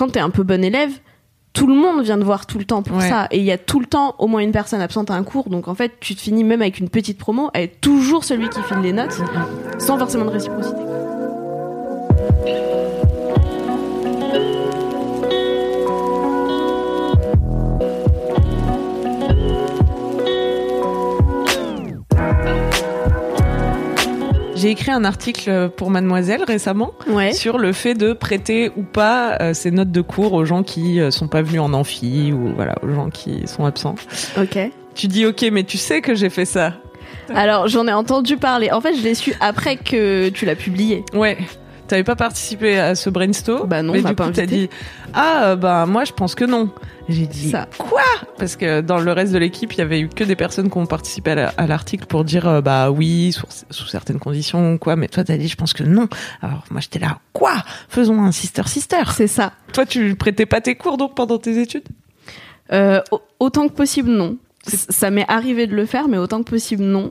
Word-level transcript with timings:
quand 0.00 0.08
t'es 0.12 0.20
un 0.20 0.30
peu 0.30 0.42
bon 0.44 0.64
élève, 0.64 0.92
tout 1.52 1.66
le 1.66 1.74
monde 1.74 2.02
vient 2.02 2.18
te 2.18 2.24
voir 2.24 2.46
tout 2.46 2.58
le 2.58 2.64
temps 2.64 2.82
pour 2.82 2.96
Ouais. 2.96 3.08
ça. 3.08 3.26
Et 3.30 3.38
il 3.38 3.44
y 3.44 3.52
a 3.52 3.58
tout 3.58 3.80
le 3.80 3.86
temps 3.86 4.14
au 4.18 4.28
moins 4.28 4.40
une 4.40 4.50
personne 4.52 4.80
absente 4.80 5.10
à 5.10 5.14
un 5.14 5.22
cours. 5.24 5.50
Donc 5.50 5.68
en 5.68 5.74
fait, 5.74 5.92
tu 6.00 6.14
te 6.14 6.20
finis 6.20 6.42
même 6.42 6.62
avec 6.62 6.78
une 6.78 6.88
petite 6.88 7.18
promo 7.18 7.50
à 7.52 7.60
être 7.60 7.80
toujours 7.82 8.24
celui 8.24 8.48
qui 8.48 8.62
file 8.62 8.78
les 8.82 8.92
notes, 8.94 9.18
sans 9.78 9.98
forcément 9.98 10.24
de 10.24 10.30
réciprocité. 10.30 10.78
J'ai 24.60 24.70
écrit 24.70 24.90
un 24.90 25.04
article 25.04 25.70
pour 25.76 25.90
Mademoiselle 25.90 26.44
récemment 26.44 26.92
Ouais. 27.08 27.32
sur 27.32 27.58
le 27.58 27.72
fait 27.72 27.94
de 27.94 28.12
prêter 28.12 28.70
ou 28.76 28.82
pas 28.82 29.36
euh, 29.40 29.54
ces 29.54 29.70
notes 29.70 29.90
de 29.90 30.00
cours 30.02 30.32
aux 30.34 30.44
gens 30.44 30.62
qui 30.62 31.00
euh, 31.00 31.10
sont 31.10 31.28
pas 31.28 31.42
venus 31.42 31.60
en 31.60 31.72
amphi 31.72 32.32
ou 32.32 32.52
voilà 32.54 32.74
aux 32.82 32.92
gens 32.92 33.10
qui 33.10 33.46
sont 33.46 33.64
absents. 33.64 33.94
Ok. 34.38 34.58
Tu 34.94 35.06
dis 35.06 35.24
ok, 35.24 35.46
mais 35.52 35.64
tu 35.64 35.78
sais 35.78 36.00
que 36.02 36.14
j'ai 36.14 36.28
fait 36.30 36.44
ça. 36.44 36.74
Alors 37.34 37.68
j'en 37.68 37.86
ai 37.86 37.92
entendu 37.92 38.36
parler. 38.36 38.70
En 38.72 38.80
fait, 38.80 38.94
je 38.96 39.02
l'ai 39.02 39.14
su 39.14 39.34
après 39.40 39.76
que 39.76 40.28
tu 40.30 40.44
l'as 40.44 40.56
publié. 40.56 41.04
Ouais. 41.14 41.38
T'avais 41.90 42.04
pas 42.04 42.14
participé 42.14 42.78
à 42.78 42.94
ce 42.94 43.10
brainstorm 43.10 43.68
Bah 43.68 43.82
non, 43.82 43.92
mais 43.92 44.02
du 44.02 44.14
pas 44.14 44.26
coup 44.26 44.30
t'as 44.30 44.46
dit 44.46 44.70
ah 45.12 45.46
euh, 45.46 45.56
bah 45.56 45.86
moi 45.86 46.04
je 46.04 46.12
pense 46.12 46.36
que 46.36 46.44
non. 46.44 46.70
J'ai 47.08 47.26
dit 47.26 47.50
Ça. 47.50 47.66
quoi? 47.78 48.00
Parce 48.38 48.54
que 48.54 48.80
dans 48.80 48.98
le 48.98 49.10
reste 49.10 49.32
de 49.32 49.38
l'équipe, 49.38 49.72
il 49.72 49.78
y 49.78 49.80
avait 49.80 49.98
eu 49.98 50.08
que 50.08 50.22
des 50.22 50.36
personnes 50.36 50.70
qui 50.70 50.78
ont 50.78 50.86
participé 50.86 51.32
à 51.32 51.34
la- 51.34 51.48
à 51.56 51.66
l'article 51.66 52.06
pour 52.06 52.22
dire 52.24 52.46
euh, 52.46 52.60
bah 52.60 52.92
oui 52.92 53.32
sous, 53.32 53.44
sous 53.70 53.88
certaines 53.88 54.20
conditions 54.20 54.78
quoi. 54.78 54.94
Mais 54.94 55.08
toi 55.08 55.24
t'as 55.24 55.36
dit 55.36 55.48
je 55.48 55.56
pense 55.56 55.72
que 55.72 55.82
non. 55.82 56.06
Alors 56.42 56.62
moi 56.70 56.80
j'étais 56.80 57.00
là 57.00 57.18
quoi? 57.32 57.54
Faisons 57.88 58.22
un 58.22 58.30
sister 58.30 58.62
sister. 58.68 59.02
C'est 59.12 59.26
ça. 59.26 59.52
Toi 59.72 59.84
tu 59.84 60.14
prêtais 60.14 60.46
pas 60.46 60.60
tes 60.60 60.76
cours 60.76 60.96
donc 60.96 61.16
pendant 61.16 61.38
tes 61.38 61.60
études? 61.60 61.88
Euh, 62.72 63.00
au- 63.10 63.20
autant 63.40 63.66
que 63.66 63.72
possible, 63.74 64.10
non. 64.10 64.36
Ça 64.64 65.10
m'est 65.10 65.24
arrivé 65.26 65.66
de 65.66 65.74
le 65.74 65.86
faire, 65.86 66.06
mais 66.06 66.18
autant 66.18 66.44
que 66.44 66.50
possible, 66.50 66.84
non. 66.84 67.10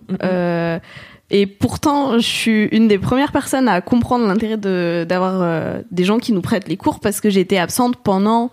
Et 1.31 1.45
pourtant, 1.45 2.13
je 2.17 2.25
suis 2.25 2.65
une 2.71 2.87
des 2.87 2.97
premières 2.97 3.31
personnes 3.31 3.67
à 3.67 3.81
comprendre 3.81 4.25
l'intérêt 4.27 4.57
de 4.57 5.05
d'avoir 5.07 5.41
euh, 5.41 5.81
des 5.91 6.03
gens 6.03 6.19
qui 6.19 6.33
nous 6.33 6.41
prêtent 6.41 6.67
les 6.67 6.77
cours 6.77 6.99
parce 6.99 7.21
que 7.21 7.29
j'ai 7.29 7.41
été 7.41 7.59
absente 7.59 7.97
pendant 7.97 8.51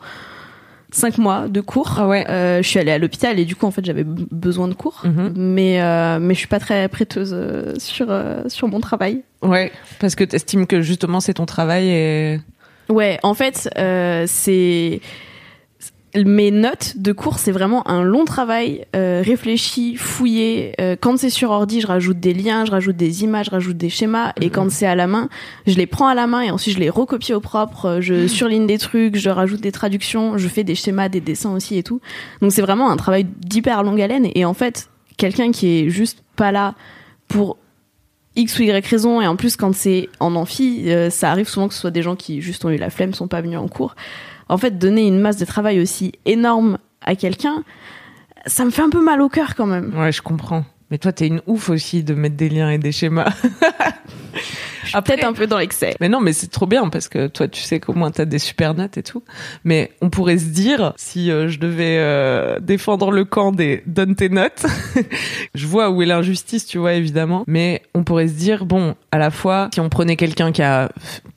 cinq 0.90 1.18
mois 1.18 1.48
de 1.48 1.60
cours. 1.60 1.96
Ah 1.98 2.06
ouais. 2.06 2.28
Euh, 2.28 2.62
je 2.62 2.68
suis 2.68 2.78
allée 2.78 2.92
à 2.92 2.98
l'hôpital 2.98 3.38
et 3.38 3.44
du 3.44 3.56
coup, 3.56 3.66
en 3.66 3.70
fait, 3.70 3.84
j'avais 3.84 4.04
besoin 4.04 4.68
de 4.68 4.74
cours. 4.74 5.02
Mhm. 5.04 5.32
Mais 5.36 5.80
euh, 5.80 6.18
mais 6.20 6.34
je 6.34 6.38
suis 6.40 6.48
pas 6.48 6.60
très 6.60 6.88
prêteuse 6.88 7.32
euh, 7.32 7.74
sur 7.78 8.06
euh, 8.10 8.42
sur 8.48 8.68
mon 8.68 8.80
travail. 8.80 9.22
Ouais, 9.42 9.72
parce 10.00 10.14
que 10.14 10.24
t'estimes 10.24 10.66
que 10.66 10.82
justement 10.82 11.20
c'est 11.20 11.34
ton 11.34 11.46
travail 11.46 11.88
et 11.88 12.40
Ouais, 12.88 13.18
en 13.22 13.34
fait, 13.34 13.68
euh, 13.78 14.24
c'est 14.26 15.00
mes 16.24 16.50
notes 16.50 16.96
de 16.96 17.12
cours, 17.12 17.38
c'est 17.38 17.52
vraiment 17.52 17.86
un 17.88 18.02
long 18.02 18.24
travail 18.24 18.86
euh, 18.94 19.22
réfléchi, 19.24 19.96
fouillé. 19.96 20.72
Euh, 20.80 20.96
quand 20.98 21.18
c'est 21.18 21.30
sur 21.30 21.50
ordi, 21.50 21.80
je 21.80 21.86
rajoute 21.86 22.20
des 22.20 22.34
liens, 22.34 22.64
je 22.64 22.70
rajoute 22.70 22.96
des 22.96 23.24
images, 23.24 23.46
je 23.46 23.50
rajoute 23.50 23.76
des 23.76 23.90
schémas. 23.90 24.32
Et 24.40 24.50
quand 24.50 24.70
c'est 24.70 24.86
à 24.86 24.94
la 24.94 25.06
main, 25.06 25.28
je 25.66 25.74
les 25.76 25.86
prends 25.86 26.08
à 26.08 26.14
la 26.14 26.26
main 26.26 26.42
et 26.42 26.50
ensuite 26.50 26.74
je 26.74 26.80
les 26.80 26.90
recopie 26.90 27.34
au 27.34 27.40
propre. 27.40 27.86
euh, 27.86 28.00
Je 28.00 28.26
surligne 28.26 28.66
des 28.66 28.78
trucs, 28.78 29.16
je 29.16 29.30
rajoute 29.30 29.60
des 29.60 29.72
traductions, 29.72 30.38
je 30.38 30.48
fais 30.48 30.64
des 30.64 30.74
schémas, 30.74 31.08
des 31.08 31.20
dessins 31.20 31.52
aussi 31.52 31.76
et 31.76 31.82
tout. 31.82 32.00
Donc 32.40 32.52
c'est 32.52 32.62
vraiment 32.62 32.90
un 32.90 32.96
travail 32.96 33.24
d'hyper 33.24 33.82
longue 33.82 34.00
haleine. 34.00 34.28
Et 34.34 34.44
en 34.44 34.54
fait, 34.54 34.88
quelqu'un 35.16 35.50
qui 35.50 35.80
est 35.80 35.90
juste 35.90 36.22
pas 36.36 36.52
là 36.52 36.74
pour 37.28 37.58
X 38.36 38.58
ou 38.58 38.62
Y 38.62 38.86
raison, 38.86 39.20
et 39.20 39.26
en 39.26 39.36
plus 39.36 39.56
quand 39.56 39.74
c'est 39.74 40.08
en 40.20 40.34
amphi, 40.36 40.84
euh, 40.86 41.10
ça 41.10 41.30
arrive 41.30 41.48
souvent 41.48 41.68
que 41.68 41.74
ce 41.74 41.80
soit 41.80 41.90
des 41.90 42.02
gens 42.02 42.16
qui 42.16 42.42
juste 42.42 42.64
ont 42.64 42.70
eu 42.70 42.76
la 42.76 42.90
flemme, 42.90 43.14
sont 43.14 43.28
pas 43.28 43.40
venus 43.40 43.58
en 43.58 43.66
cours. 43.66 43.96
En 44.48 44.58
fait, 44.58 44.78
donner 44.78 45.06
une 45.06 45.18
masse 45.18 45.36
de 45.36 45.44
travail 45.44 45.80
aussi 45.80 46.12
énorme 46.24 46.78
à 47.00 47.16
quelqu'un, 47.16 47.64
ça 48.46 48.64
me 48.64 48.70
fait 48.70 48.82
un 48.82 48.90
peu 48.90 49.02
mal 49.02 49.20
au 49.20 49.28
cœur 49.28 49.54
quand 49.54 49.66
même. 49.66 49.92
ouais, 49.96 50.12
je 50.12 50.22
comprends. 50.22 50.64
Mais 50.90 50.98
toi 50.98 51.12
t'es 51.12 51.26
une 51.26 51.40
ouf 51.46 51.68
aussi 51.68 52.04
de 52.04 52.14
mettre 52.14 52.36
des 52.36 52.48
liens 52.48 52.70
et 52.70 52.78
des 52.78 52.92
schémas. 52.92 53.32
Peut-être 54.92 55.24
un 55.24 55.32
peu 55.32 55.46
dans 55.46 55.58
l'excès. 55.58 55.96
Mais 56.00 56.08
non, 56.08 56.20
mais 56.20 56.32
c'est 56.32 56.46
trop 56.46 56.66
bien 56.66 56.88
parce 56.88 57.08
que 57.08 57.26
toi, 57.26 57.48
tu 57.48 57.60
sais 57.60 57.80
qu'au 57.80 57.92
moins 57.92 58.10
t'as 58.10 58.24
des 58.24 58.38
super 58.38 58.74
notes 58.74 58.96
et 58.96 59.02
tout. 59.02 59.22
Mais 59.64 59.90
on 60.00 60.10
pourrait 60.10 60.38
se 60.38 60.46
dire, 60.46 60.92
si 60.96 61.30
euh, 61.30 61.48
je 61.48 61.58
devais 61.58 61.96
euh, 61.98 62.60
défendre 62.60 63.10
le 63.10 63.24
camp 63.24 63.52
des 63.52 63.82
donne 63.86 64.14
tes 64.14 64.28
notes, 64.28 64.64
je 65.54 65.66
vois 65.66 65.90
où 65.90 66.02
est 66.02 66.06
l'injustice, 66.06 66.66
tu 66.66 66.78
vois 66.78 66.94
évidemment. 66.94 67.44
Mais 67.46 67.82
on 67.94 68.04
pourrait 68.04 68.28
se 68.28 68.34
dire, 68.34 68.64
bon, 68.64 68.94
à 69.10 69.18
la 69.18 69.30
fois, 69.30 69.68
si 69.74 69.80
on 69.80 69.88
prenait 69.88 70.16
quelqu'un 70.16 70.52
qui 70.52 70.62
a 70.62 70.90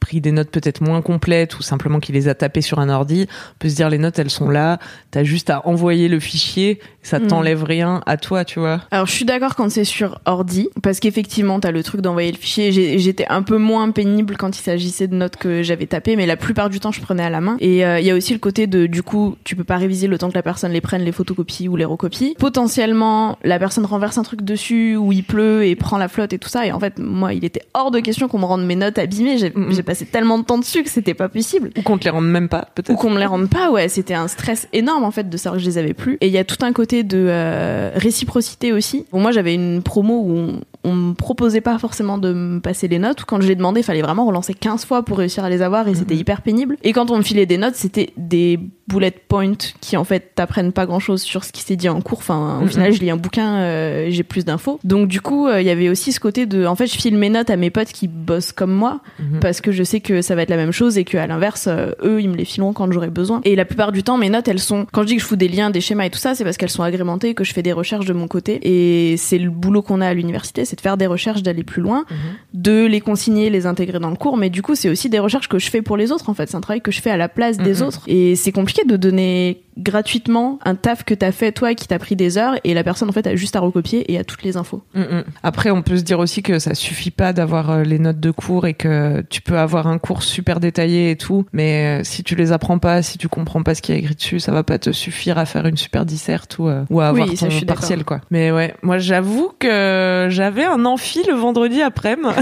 pris 0.09 0.21
des 0.21 0.31
notes 0.31 0.49
peut-être 0.49 0.81
moins 0.81 1.03
complètes 1.03 1.59
ou 1.59 1.61
simplement 1.61 1.99
qui 1.99 2.11
les 2.11 2.27
a 2.27 2.33
tapées 2.33 2.61
sur 2.63 2.79
un 2.79 2.89
ordi, 2.89 3.27
on 3.29 3.57
peut 3.59 3.69
se 3.69 3.75
dire 3.75 3.91
les 3.91 3.99
notes 3.99 4.17
elles 4.17 4.31
sont 4.31 4.49
là. 4.49 4.79
T'as 5.11 5.23
juste 5.23 5.51
à 5.51 5.67
envoyer 5.67 6.07
le 6.07 6.19
fichier, 6.19 6.79
ça 7.03 7.19
Mm. 7.19 7.27
t'enlève 7.27 7.63
rien 7.63 8.01
à 8.07 8.17
toi, 8.17 8.43
tu 8.43 8.59
vois. 8.59 8.81
Alors 8.89 9.05
je 9.05 9.11
suis 9.11 9.25
d'accord 9.25 9.55
quand 9.55 9.69
c'est 9.69 9.83
sur 9.83 10.19
ordi, 10.25 10.67
parce 10.81 10.99
qu'effectivement 10.99 11.59
t'as 11.59 11.69
le 11.69 11.83
truc 11.83 12.01
d'envoyer 12.01 12.31
le 12.31 12.37
fichier. 12.37 12.71
J'étais 12.97 13.27
un 13.29 13.43
peu 13.43 13.57
moins 13.59 13.91
pénible 13.91 14.35
quand 14.35 14.57
il 14.57 14.61
s'agissait 14.63 15.07
de 15.07 15.13
notes 15.15 15.35
que 15.35 15.61
j'avais 15.61 15.85
tapées, 15.85 16.15
mais 16.15 16.25
la 16.25 16.37
plupart 16.37 16.71
du 16.71 16.79
temps 16.79 16.91
je 16.91 17.01
prenais 17.01 17.21
à 17.23 17.29
la 17.29 17.39
main. 17.39 17.57
Et 17.59 17.85
euh, 17.85 17.99
il 17.99 18.05
y 18.07 18.09
a 18.09 18.15
aussi 18.15 18.33
le 18.33 18.39
côté 18.39 18.65
de, 18.65 18.87
du 18.87 19.03
coup, 19.03 19.35
tu 19.43 19.55
peux 19.55 19.63
pas 19.63 19.77
réviser 19.77 20.07
le 20.07 20.17
temps 20.17 20.29
que 20.29 20.35
la 20.35 20.41
personne 20.41 20.71
les 20.71 20.81
prenne, 20.81 21.03
les 21.03 21.11
photocopies 21.11 21.67
ou 21.67 21.75
les 21.75 21.85
recopie. 21.85 22.35
Potentiellement, 22.39 23.37
la 23.43 23.59
personne 23.59 23.85
renverse 23.85 24.17
un 24.17 24.23
truc 24.23 24.41
dessus 24.41 24.95
ou 24.95 25.11
il 25.11 25.23
pleut 25.23 25.65
et 25.65 25.75
prend 25.75 25.97
la 25.99 26.07
flotte 26.07 26.33
et 26.33 26.39
tout 26.39 26.49
ça. 26.49 26.65
Et 26.65 26.71
en 26.71 26.79
fait, 26.79 26.97
moi, 26.99 27.33
il 27.33 27.45
était 27.45 27.61
hors 27.75 27.91
de 27.91 27.99
question 27.99 28.27
qu'on 28.27 28.39
me 28.39 28.45
rende 28.45 28.65
mes 28.65 28.75
notes 28.75 28.97
abîmées. 28.97 29.37
J'ai 29.37 29.51
Mhm. 29.55 29.71
j'ai 29.73 29.83
passé 29.99 30.11
tellement 30.11 30.39
de 30.39 30.43
temps 30.43 30.57
dessus 30.57 30.83
que 30.83 30.89
c'était 30.89 31.13
pas 31.13 31.29
possible. 31.29 31.71
Ou 31.77 31.81
qu'on 31.81 31.97
te 31.97 32.05
les 32.05 32.09
rende 32.09 32.29
même 32.29 32.49
pas, 32.49 32.67
Ou 32.69 32.71
peut-être. 32.75 32.97
qu'on 32.99 33.09
me 33.09 33.19
les 33.19 33.25
rende 33.25 33.49
pas, 33.49 33.71
ouais, 33.71 33.89
c'était 33.89 34.13
un 34.13 34.27
stress 34.27 34.67
énorme 34.73 35.03
en 35.03 35.11
fait 35.11 35.29
de 35.29 35.37
savoir 35.37 35.57
que 35.59 35.63
je 35.63 35.69
les 35.69 35.77
avais 35.77 35.93
plus. 35.93 36.17
Et 36.21 36.27
il 36.27 36.33
y 36.33 36.37
a 36.37 36.43
tout 36.43 36.63
un 36.63 36.73
côté 36.73 37.03
de 37.03 37.27
euh, 37.29 37.91
réciprocité 37.95 38.73
aussi. 38.73 39.05
Bon, 39.11 39.19
moi 39.19 39.31
j'avais 39.31 39.53
une 39.53 39.81
promo 39.83 40.21
où 40.21 40.37
on, 40.37 40.61
on 40.83 40.93
me 40.93 41.13
proposait 41.13 41.61
pas 41.61 41.77
forcément 41.77 42.17
de 42.17 42.31
me 42.33 42.59
passer 42.59 42.87
les 42.87 42.99
notes. 42.99 43.25
Quand 43.25 43.41
je 43.41 43.47
les 43.47 43.55
demandais, 43.55 43.81
il 43.81 43.83
fallait 43.83 44.01
vraiment 44.01 44.25
relancer 44.25 44.53
15 44.53 44.85
fois 44.85 45.03
pour 45.03 45.17
réussir 45.17 45.43
à 45.43 45.49
les 45.49 45.61
avoir 45.61 45.87
et 45.87 45.95
c'était 45.95 46.15
hyper 46.15 46.41
pénible. 46.41 46.77
Et 46.83 46.93
quand 46.93 47.11
on 47.11 47.17
me 47.17 47.21
filait 47.21 47.45
des 47.45 47.57
notes, 47.57 47.75
c'était 47.75 48.11
des 48.15 48.59
bullet 48.87 49.11
points 49.11 49.53
qui 49.81 49.97
en 49.97 50.03
fait 50.03 50.33
t'apprennent 50.33 50.71
pas 50.71 50.85
grand 50.87 50.99
chose 50.99 51.21
sur 51.21 51.43
ce 51.43 51.51
qui 51.51 51.61
s'est 51.61 51.75
dit 51.75 51.89
en 51.89 52.01
cours. 52.01 52.19
Enfin, 52.19 52.57
au 52.59 52.63
Mhm. 52.63 52.69
final, 52.69 52.93
je 52.93 52.99
lis 53.01 53.11
un 53.11 53.17
bouquin, 53.17 53.55
euh, 53.57 54.07
j'ai 54.09 54.23
plus 54.23 54.45
d'infos. 54.45 54.79
Donc 54.83 55.07
du 55.09 55.21
coup, 55.21 55.47
euh, 55.47 55.61
il 55.61 55.67
y 55.67 55.69
avait 55.69 55.89
aussi 55.89 56.11
ce 56.11 56.19
côté 56.19 56.45
de, 56.45 56.65
en 56.65 56.75
fait, 56.75 56.87
je 56.87 56.97
file 56.97 57.15
mes 57.17 57.29
notes 57.29 57.49
à 57.51 57.55
mes 57.57 57.69
potes 57.69 57.91
qui 57.91 58.07
bossent 58.07 58.51
comme 58.51 58.71
moi 58.73 59.01
Mhm. 59.19 59.39
parce 59.41 59.61
que 59.61 59.71
je 59.71 59.83
sais 59.83 59.99
que 59.99 60.21
ça 60.21 60.33
va 60.33 60.41
être 60.43 60.49
la 60.49 60.57
même 60.57 60.71
chose 60.71 60.97
et 60.97 61.03
que 61.03 61.17
à 61.17 61.27
l'inverse 61.27 61.65
euh, 61.67 61.91
eux 62.03 62.21
ils 62.21 62.29
me 62.29 62.35
les 62.35 62.45
fileront 62.45 62.73
quand 62.73 62.89
j'aurai 62.91 63.09
besoin 63.09 63.41
et 63.43 63.55
la 63.55 63.65
plupart 63.65 63.91
du 63.91 64.01
temps 64.03 64.17
mes 64.17 64.29
notes 64.29 64.47
elles 64.47 64.59
sont 64.59 64.85
quand 64.91 65.01
je 65.03 65.07
dis 65.07 65.15
que 65.17 65.21
je 65.21 65.27
fous 65.27 65.35
des 65.35 65.47
liens 65.49 65.69
des 65.69 65.81
schémas 65.81 66.05
et 66.05 66.09
tout 66.09 66.17
ça 66.19 66.35
c'est 66.35 66.43
parce 66.43 66.57
qu'elles 66.57 66.69
sont 66.69 66.83
agrémentées 66.83 67.33
que 67.33 67.43
je 67.43 67.53
fais 67.53 67.61
des 67.61 67.73
recherches 67.73 68.05
de 68.05 68.13
mon 68.13 68.27
côté 68.27 68.59
et 68.63 69.17
c'est 69.17 69.37
le 69.37 69.49
boulot 69.49 69.81
qu'on 69.81 70.01
a 70.01 70.07
à 70.07 70.13
l'université 70.13 70.65
c'est 70.69 70.75
de 70.75 70.81
faire 70.81 70.97
des 70.97 71.07
recherches 71.07 71.43
d'aller 71.43 71.63
plus 71.63 71.81
loin 71.81 72.05
Mhm. 72.09 72.17
de 72.53 72.85
les 72.85 73.01
consigner 73.01 73.49
les 73.49 73.65
intégrer 73.65 73.99
dans 73.99 74.09
le 74.09 74.15
cours 74.15 74.37
mais 74.37 74.49
du 74.49 74.61
coup 74.61 74.75
c'est 74.75 74.89
aussi 74.89 75.09
des 75.09 75.19
recherches 75.19 75.47
que 75.49 75.59
je 75.59 75.69
fais 75.69 75.81
pour 75.81 75.97
les 75.97 76.11
autres 76.11 76.29
en 76.29 76.33
fait 76.33 76.49
c'est 76.49 76.55
un 76.57 76.61
travail 76.61 76.81
que 76.81 76.91
je 76.91 77.01
fais 77.01 77.11
à 77.11 77.17
la 77.17 77.27
place 77.29 77.57
des 77.57 77.81
Mhm. 77.81 77.87
autres 77.87 78.01
et 78.07 78.35
c'est 78.35 78.51
compliqué 78.51 78.83
de 78.85 78.95
donner 78.95 79.61
gratuitement 79.77 80.59
un 80.65 80.75
taf 80.75 81.03
que 81.03 81.13
t'as 81.13 81.31
fait 81.31 81.51
toi 81.51 81.73
qui 81.73 81.87
t'a 81.87 81.99
pris 81.99 82.15
des 82.15 82.37
heures 82.37 82.55
et 82.63 82.73
la 82.73 82.83
personne 82.83 83.09
en 83.09 83.11
fait 83.13 83.25
a 83.27 83.35
juste 83.35 83.55
à 83.55 83.59
recopier 83.59 84.11
et 84.11 84.17
a 84.19 84.23
toutes 84.23 84.43
les 84.43 84.55
infos 84.57 84.83
Mm, 84.93 85.01
mm. 85.01 85.23
Après, 85.43 85.71
on 85.71 85.81
peut 85.81 85.97
se 85.97 86.03
dire 86.03 86.19
aussi 86.19 86.41
que 86.43 86.59
ça 86.59 86.73
suffit 86.73 87.11
pas 87.11 87.31
d'avoir 87.33 87.69
euh, 87.71 87.83
les 87.83 87.97
notes 87.99 88.19
de 88.19 88.31
cours 88.31 88.65
et 88.67 88.73
que 88.73 89.21
tu 89.29 89.41
peux 89.41 89.57
avoir 89.57 89.87
un 89.87 89.97
cours 89.97 90.23
super 90.23 90.59
détaillé 90.59 91.11
et 91.11 91.15
tout, 91.15 91.45
mais 91.53 91.99
euh, 92.01 92.03
si 92.03 92.23
tu 92.23 92.35
les 92.35 92.51
apprends 92.51 92.79
pas, 92.79 93.01
si 93.01 93.17
tu 93.17 93.27
comprends 93.29 93.63
pas 93.63 93.75
ce 93.75 93.81
qui 93.81 93.91
est 93.93 93.99
écrit 93.99 94.15
dessus, 94.15 94.39
ça 94.39 94.51
va 94.51 94.63
pas 94.63 94.79
te 94.79 94.91
suffire 94.91 95.37
à 95.37 95.45
faire 95.45 95.65
une 95.65 95.77
super 95.77 96.05
disserte 96.05 96.57
ou, 96.59 96.67
euh, 96.67 96.83
ou 96.89 96.99
à 97.01 97.07
avoir 97.07 97.27
Oui, 97.27 97.35
ton 97.35 97.47
partiel, 97.65 98.03
quoi. 98.03 98.21
Mais 98.31 98.51
ouais, 98.51 98.73
moi 98.83 98.97
j'avoue 98.97 99.51
que 99.59 100.27
j'avais 100.29 100.58
un 100.65 100.85
amphi 100.85 101.23
le 101.27 101.33
vendredi 101.33 101.81
après-midi. 101.81 102.35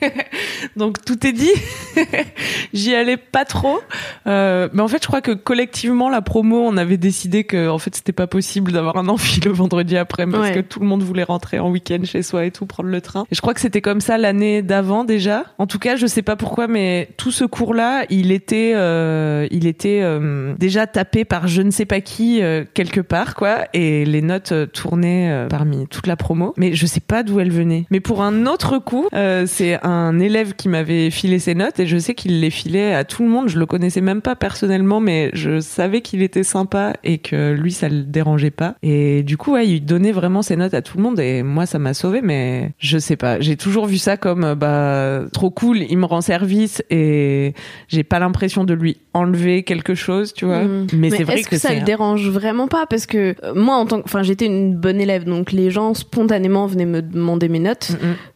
Donc 0.76 1.04
tout 1.04 1.26
est 1.26 1.32
dit. 1.32 1.50
J'y 2.72 2.94
allais 2.94 3.16
pas 3.16 3.44
trop. 3.44 3.78
Euh, 4.26 4.68
mais 4.72 4.82
en 4.82 4.88
fait, 4.88 5.02
je 5.02 5.06
crois 5.08 5.20
que 5.20 5.32
collectivement, 5.32 6.08
la 6.10 6.22
promo, 6.22 6.60
on 6.60 6.76
avait 6.76 6.96
décidé 6.96 7.44
que 7.44 7.68
en 7.68 7.78
fait, 7.78 7.94
c'était 7.94 8.12
pas 8.12 8.26
possible 8.26 8.72
d'avoir 8.72 8.96
un 8.96 9.08
amphi 9.08 9.40
le 9.44 9.50
vendredi 9.52 9.96
après 9.96 10.26
parce 10.26 10.48
Ouais. 10.48 10.54
que 10.54 10.60
tout 10.60 10.80
le 10.80 10.86
monde 10.86 11.02
voulait 11.02 11.22
rentrer 11.24 11.58
en 11.58 11.70
week-end 11.70 11.98
chez 12.04 12.22
soi 12.22 12.44
et 12.44 12.50
tout, 12.50 12.66
prendre 12.66 12.88
le 12.88 13.00
train. 13.00 13.24
Et 13.30 13.34
je 13.34 13.40
crois 13.40 13.54
que 13.54 13.60
c'était 13.60 13.80
comme 13.80 14.00
ça 14.00 14.18
l'année 14.18 14.62
d'avant 14.62 15.04
déjà. 15.04 15.44
En 15.58 15.66
tout 15.66 15.78
cas, 15.78 15.96
je 15.96 16.06
sais 16.06 16.22
pas 16.22 16.36
pourquoi, 16.36 16.68
mais 16.68 17.08
tout 17.16 17.30
ce 17.30 17.44
cours-là, 17.44 18.04
il 18.10 18.32
était, 18.32 18.72
euh, 18.74 19.46
il 19.50 19.66
était 19.66 20.00
euh, 20.02 20.54
déjà 20.58 20.86
tapé 20.86 21.24
par 21.24 21.48
je 21.48 21.62
ne 21.62 21.70
sais 21.70 21.86
pas 21.86 22.00
qui 22.00 22.42
euh, 22.42 22.64
quelque 22.74 23.00
part, 23.00 23.34
quoi. 23.34 23.64
Et 23.74 24.04
les 24.04 24.22
notes 24.22 24.52
euh, 24.52 24.66
tournaient 24.66 25.30
euh, 25.30 25.46
parmi 25.48 25.86
toute 25.88 26.06
la 26.06 26.16
promo. 26.16 26.54
Mais 26.56 26.74
je 26.74 26.86
sais 26.86 27.00
pas 27.00 27.22
d'où 27.22 27.40
elles 27.40 27.50
venaient. 27.50 27.86
Mais 27.90 28.00
pour 28.00 28.22
un 28.22 28.46
autre 28.46 28.78
coup, 28.78 29.08
euh, 29.14 29.44
c'est 29.46 29.78
un 29.84 30.18
élève 30.20 30.47
qui 30.54 30.68
m'avait 30.68 31.10
filé 31.10 31.38
ses 31.38 31.54
notes 31.54 31.80
et 31.80 31.86
je 31.86 31.98
sais 31.98 32.14
qu'il 32.14 32.40
les 32.40 32.50
filait 32.50 32.94
à 32.94 33.04
tout 33.04 33.22
le 33.22 33.28
monde. 33.28 33.48
Je 33.48 33.58
le 33.58 33.66
connaissais 33.66 34.00
même 34.00 34.22
pas 34.22 34.36
personnellement, 34.36 35.00
mais 35.00 35.30
je 35.32 35.60
savais 35.60 36.00
qu'il 36.00 36.22
était 36.22 36.42
sympa 36.42 36.94
et 37.04 37.18
que 37.18 37.52
lui, 37.52 37.72
ça 37.72 37.88
le 37.88 38.02
dérangeait 38.02 38.50
pas. 38.50 38.74
Et 38.82 39.22
du 39.22 39.36
coup, 39.36 39.52
ouais, 39.52 39.68
il 39.68 39.84
donnait 39.84 40.12
vraiment 40.12 40.42
ses 40.42 40.56
notes 40.56 40.74
à 40.74 40.82
tout 40.82 40.96
le 40.96 41.02
monde 41.02 41.20
et 41.20 41.42
moi, 41.42 41.66
ça 41.66 41.78
m'a 41.78 41.94
sauvé, 41.94 42.20
mais 42.22 42.72
je 42.78 42.98
sais 42.98 43.16
pas. 43.16 43.40
J'ai 43.40 43.56
toujours 43.56 43.86
vu 43.86 43.98
ça 43.98 44.16
comme, 44.16 44.54
bah, 44.54 45.22
trop 45.32 45.50
cool, 45.50 45.82
il 45.82 45.98
me 45.98 46.06
rend 46.06 46.20
service 46.20 46.82
et 46.90 47.54
j'ai 47.88 48.04
pas 48.04 48.18
l'impression 48.18 48.64
de 48.64 48.74
lui 48.74 48.98
enlever 49.14 49.62
quelque 49.62 49.94
chose, 49.94 50.32
tu 50.32 50.44
vois. 50.44 50.64
Mm. 50.64 50.86
Mais, 50.94 51.10
c'est 51.10 51.24
vrai 51.24 51.40
est-ce 51.40 51.48
que, 51.48 51.58
ça 51.58 51.74
le 51.74 51.82
dérange 51.82 52.28
vraiment 52.28 52.68
pas? 52.68 52.86
Parce 52.86 53.06
que 53.06 53.34
euh, 53.44 53.54
moi 53.54 53.76
en 53.76 53.86
tant 53.86 54.00
que 54.00 54.04
enfin 54.04 54.22
j'étais 54.22 54.46
une 54.46 54.74
bonne 54.74 55.00
élève 55.00 55.24
donc 55.24 55.52
les 55.52 55.70
gens 55.70 55.94
spontanément 55.94 56.66
venaient 56.66 56.86
me 56.86 57.02
demander 57.02 57.48
mes 57.48 57.58
notes 57.58 57.92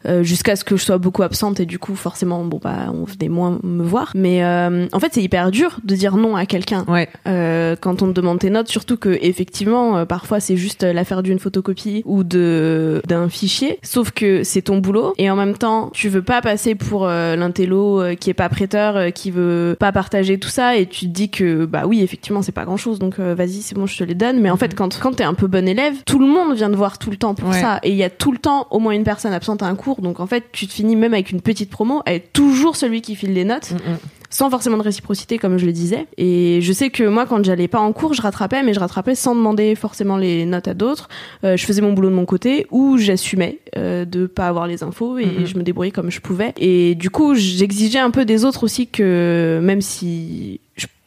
euh, 0.07 0.23
jusqu'à 0.23 0.57
ce 0.57 0.65
que 0.65 0.77
je 0.77 0.85
sois 0.85 0.99
beaucoup 0.99 1.23
absente 1.23 1.61
et 1.61 1.67
du 1.67 1.79
coup 1.79 1.95
forcément 2.03 2.45
bon 2.45 2.61
bah 2.63 2.93
on 2.93 3.05
venait 3.05 3.29
moins 3.29 3.59
me 3.63 3.85
voir. 3.85 4.13
Mais 4.15 4.45
euh, 4.45 4.87
en 4.93 5.01
fait 5.01 5.11
c'est 5.13 5.23
hyper 5.23 5.51
dur 5.51 5.79
de 5.85 5.95
dire 5.95 6.17
non 6.17 6.37
à 6.37 6.47
quelqu'un. 6.47 6.85
Ouais. 6.89 7.09
quand 7.81 8.03
on 8.03 8.09
te 8.09 8.13
demande 8.13 8.41
tes 8.41 8.51
notes 8.51 8.69
surtout 8.69 8.97
que 8.97 9.19
effectivement 9.23 10.05
parfois 10.05 10.41
c'est 10.41 10.57
juste 10.57 10.83
l'affaire 10.83 11.23
d'une 11.23 11.39
photocopie 11.39 12.03
ou 12.05 12.25
de 12.25 13.01
d'un 13.07 13.29
fichier. 13.29 13.79
Sauf 13.83 14.11
que 14.11 14.43
c'est 14.43 14.63
ton 14.63 14.79
boulot. 14.79 15.15
Et 15.19 15.31
en 15.31 15.37
même 15.37 15.57
temps 15.57 15.91
tu 15.93 16.09
veux 16.09 16.23
pas 16.23 16.43
passer 16.43 16.75
pour 16.75 17.07
l'intello 17.07 18.03
qui 18.19 18.31
est 18.31 18.35
pas 18.35 18.49
prêteur 18.49 19.13
qui 19.13 19.31
veut 19.31 19.77
pas 19.79 19.93
partager 19.93 20.39
tout 20.39 20.49
ça. 20.49 20.77
Et 20.77 20.87
tu 20.87 21.07
te 21.07 21.11
dis 21.11 21.31
que 21.31 21.65
bah 21.65 21.85
oui 21.87 22.03
effectivement 22.03 22.43
c'est 22.43 22.53
pas 22.53 22.65
grand 22.65 22.77
chose 22.77 22.99
donc 22.99 23.19
vas-y 23.21 23.63
c'est 23.63 23.75
bon 23.75 23.87
je 23.87 23.97
te 23.97 24.05
les 24.05 24.15
donne. 24.15 24.41
Mais 24.41 24.51
en 24.51 24.57
fait 24.57 24.75
quand 24.75 24.99
quand 25.01 25.13
t'es 25.17 25.25
un 25.25 25.35
peu 25.35 25.47
bon 25.47 25.67
élève 25.69 25.95
tout 26.05 26.19
le 26.19 26.27
monde 26.27 26.55
vient 26.55 26.71
de 26.71 26.77
voir 26.77 26.99
tout 26.99 27.11
le 27.11 27.17
temps 27.17 27.35
pour 27.35 27.55
ça. 27.55 27.79
Et 27.83 27.91
il 27.91 27.97
y 27.97 28.05
a 28.05 28.11
tout 28.11 28.33
le 28.33 28.39
temps 28.39 28.67
au 28.71 28.79
moins 28.79 28.93
une 28.93 29.05
personne 29.05 29.33
absente 29.33 29.63
à 29.63 29.67
un 29.67 29.75
cours. 29.75 30.01
Donc 30.01 30.21
en 30.21 30.27
fait 30.27 30.45
tu 30.53 30.67
te 30.67 30.73
finis 30.73 30.97
même 30.97 31.15
avec 31.15 31.31
une 31.31 31.41
petite 31.41 31.71
promo 31.71 31.92
à 32.01 32.15
être 32.15 32.33
toujours 32.33 32.77
celui 32.77 33.03
qui 33.03 33.15
file 33.15 33.33
les 33.33 33.45
notes 33.45 33.73
mm, 33.73 33.75
mm. 33.75 33.99
sans 34.31 34.51
forcément 34.51 34.79
de 34.79 34.83
réciprocité 34.83 35.39
comme 35.39 35.59
je 35.59 35.67
le 35.67 35.73
disais. 35.73 36.07
Et 36.17 36.61
je 36.63 36.73
sais 36.73 36.91
que 36.91 37.05
moi 37.05 37.27
quand 37.27 37.45
j'allais 37.45 37.69
pas 37.69 37.81
en 37.81 37.93
cours 37.93 38.15
je 38.15 38.23
rattrapais 38.23 38.63
mais 38.63 38.73
je 38.73 38.81
rattrapais 38.81 39.15
sans 39.15 39.35
demander 39.35 39.75
forcément 39.75 40.17
les 40.17 40.47
notes 40.47 40.69
à 40.69 40.75
d'autres. 40.75 41.09
Euh, 41.45 41.57
je 41.57 41.65
faisais 41.65 41.83
mon 41.83 41.93
boulot 41.93 42.09
de 42.09 42.15
mon 42.15 42.25
côté 42.25 42.67
ou 42.71 42.97
j'assumais 42.97 43.59
euh, 43.77 44.05
de 44.05 44.27
pas 44.27 44.49
avoir 44.49 44.67
les 44.67 44.83
infos 44.83 45.19
et 45.19 45.27
mm, 45.27 45.47
je 45.47 45.59
me 45.59 45.63
débrouillais 45.63 45.93
comme 45.93 46.11
je 46.11 46.21
pouvais. 46.21 46.55
Et 46.59 46.95
du 46.95 47.11
coup 47.11 47.35
j'exigeais 47.35 47.99
un 47.99 48.11
peu 48.11 48.25
des 48.25 48.45
autres 48.45 48.65
aussi 48.65 48.87
que 48.87 49.61
même 49.63 49.83
si 49.83 50.61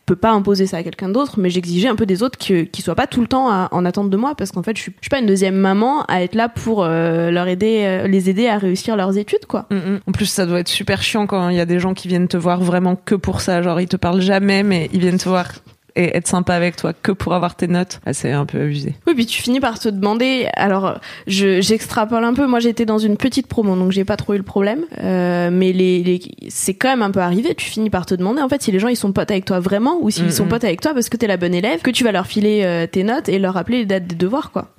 peux 0.05 0.15
pas 0.15 0.31
imposer 0.31 0.67
ça 0.67 0.77
à 0.77 0.83
quelqu'un 0.83 1.09
d'autre, 1.09 1.39
mais 1.39 1.49
j'exigeais 1.49 1.87
un 1.87 1.95
peu 1.95 2.05
des 2.05 2.23
autres 2.23 2.37
qui, 2.37 2.67
qui 2.67 2.81
soient 2.81 2.95
pas 2.95 3.07
tout 3.07 3.21
le 3.21 3.27
temps 3.27 3.67
en 3.71 3.85
attente 3.85 4.09
de 4.09 4.17
moi, 4.17 4.35
parce 4.35 4.51
qu'en 4.51 4.63
fait, 4.63 4.75
je 4.77 4.81
suis, 4.81 4.91
je 4.99 5.05
suis 5.05 5.09
pas 5.09 5.19
une 5.19 5.25
deuxième 5.25 5.55
maman 5.55 6.03
à 6.03 6.21
être 6.21 6.35
là 6.35 6.49
pour 6.49 6.83
euh, 6.83 7.31
leur 7.31 7.47
aider, 7.47 7.81
euh, 7.83 8.07
les 8.07 8.29
aider 8.29 8.47
à 8.47 8.57
réussir 8.57 8.95
leurs 8.95 9.17
études, 9.17 9.45
quoi. 9.47 9.65
Mm, 9.71 9.75
mm. 9.75 9.99
En 10.07 10.11
plus, 10.11 10.27
ça 10.27 10.45
doit 10.45 10.59
être 10.59 10.69
super 10.69 11.01
chiant 11.01 11.27
quand 11.27 11.49
il 11.49 11.57
y 11.57 11.59
a 11.59 11.65
des 11.65 11.79
gens 11.79 11.93
qui 11.93 12.07
viennent 12.07 12.27
te 12.27 12.37
voir 12.37 12.61
vraiment 12.61 12.95
que 12.95 13.15
pour 13.15 13.41
ça, 13.41 13.61
genre 13.61 13.81
ils 13.81 13.87
te 13.87 13.97
parlent 13.97 14.21
jamais, 14.21 14.63
mais 14.63 14.89
ils 14.93 14.99
viennent 14.99 15.17
te 15.17 15.29
voir 15.29 15.51
et 15.95 16.17
être 16.17 16.27
sympa 16.27 16.53
avec 16.53 16.75
toi 16.75 16.93
que 16.93 17.11
pour 17.11 17.33
avoir 17.33 17.55
tes 17.55 17.67
notes, 17.67 17.99
ah, 18.05 18.13
c'est 18.13 18.31
un 18.31 18.45
peu 18.45 18.61
abusé. 18.61 18.95
Oui, 19.07 19.13
puis 19.15 19.25
tu 19.25 19.41
finis 19.41 19.59
par 19.59 19.79
te 19.79 19.87
demander. 19.89 20.47
Alors, 20.55 20.99
je 21.27 21.61
j'extrapole 21.61 22.23
un 22.23 22.33
peu. 22.33 22.47
Moi, 22.47 22.59
j'étais 22.59 22.85
dans 22.85 22.97
une 22.97 23.17
petite 23.17 23.47
promo, 23.47 23.75
donc 23.75 23.91
j'ai 23.91 24.03
pas 24.03 24.17
trop 24.17 24.33
eu 24.33 24.37
le 24.37 24.43
problème. 24.43 24.83
Euh, 25.01 25.49
mais 25.51 25.71
les, 25.71 26.03
les 26.03 26.21
c'est 26.49 26.73
quand 26.73 26.89
même 26.89 27.01
un 27.01 27.11
peu 27.11 27.21
arrivé. 27.21 27.55
Tu 27.55 27.65
finis 27.65 27.89
par 27.89 28.05
te 28.05 28.13
demander 28.13 28.41
en 28.41 28.49
fait 28.49 28.61
si 28.61 28.71
les 28.71 28.79
gens 28.79 28.89
ils 28.89 28.97
sont 28.97 29.11
potes 29.11 29.31
avec 29.31 29.45
toi 29.45 29.59
vraiment 29.59 29.97
ou 30.01 30.09
s'ils 30.09 30.33
sont 30.33 30.45
potes 30.45 30.63
avec 30.63 30.81
toi 30.81 30.93
parce 30.93 31.09
que 31.09 31.17
t'es 31.17 31.27
la 31.27 31.37
bonne 31.37 31.53
élève, 31.53 31.81
que 31.81 31.91
tu 31.91 32.03
vas 32.03 32.11
leur 32.11 32.27
filer 32.27 32.61
euh, 32.63 32.87
tes 32.87 33.03
notes 33.03 33.29
et 33.29 33.39
leur 33.39 33.53
rappeler 33.53 33.79
les 33.79 33.85
dates 33.85 34.07
des 34.07 34.15
devoirs, 34.15 34.51
quoi. 34.51 34.73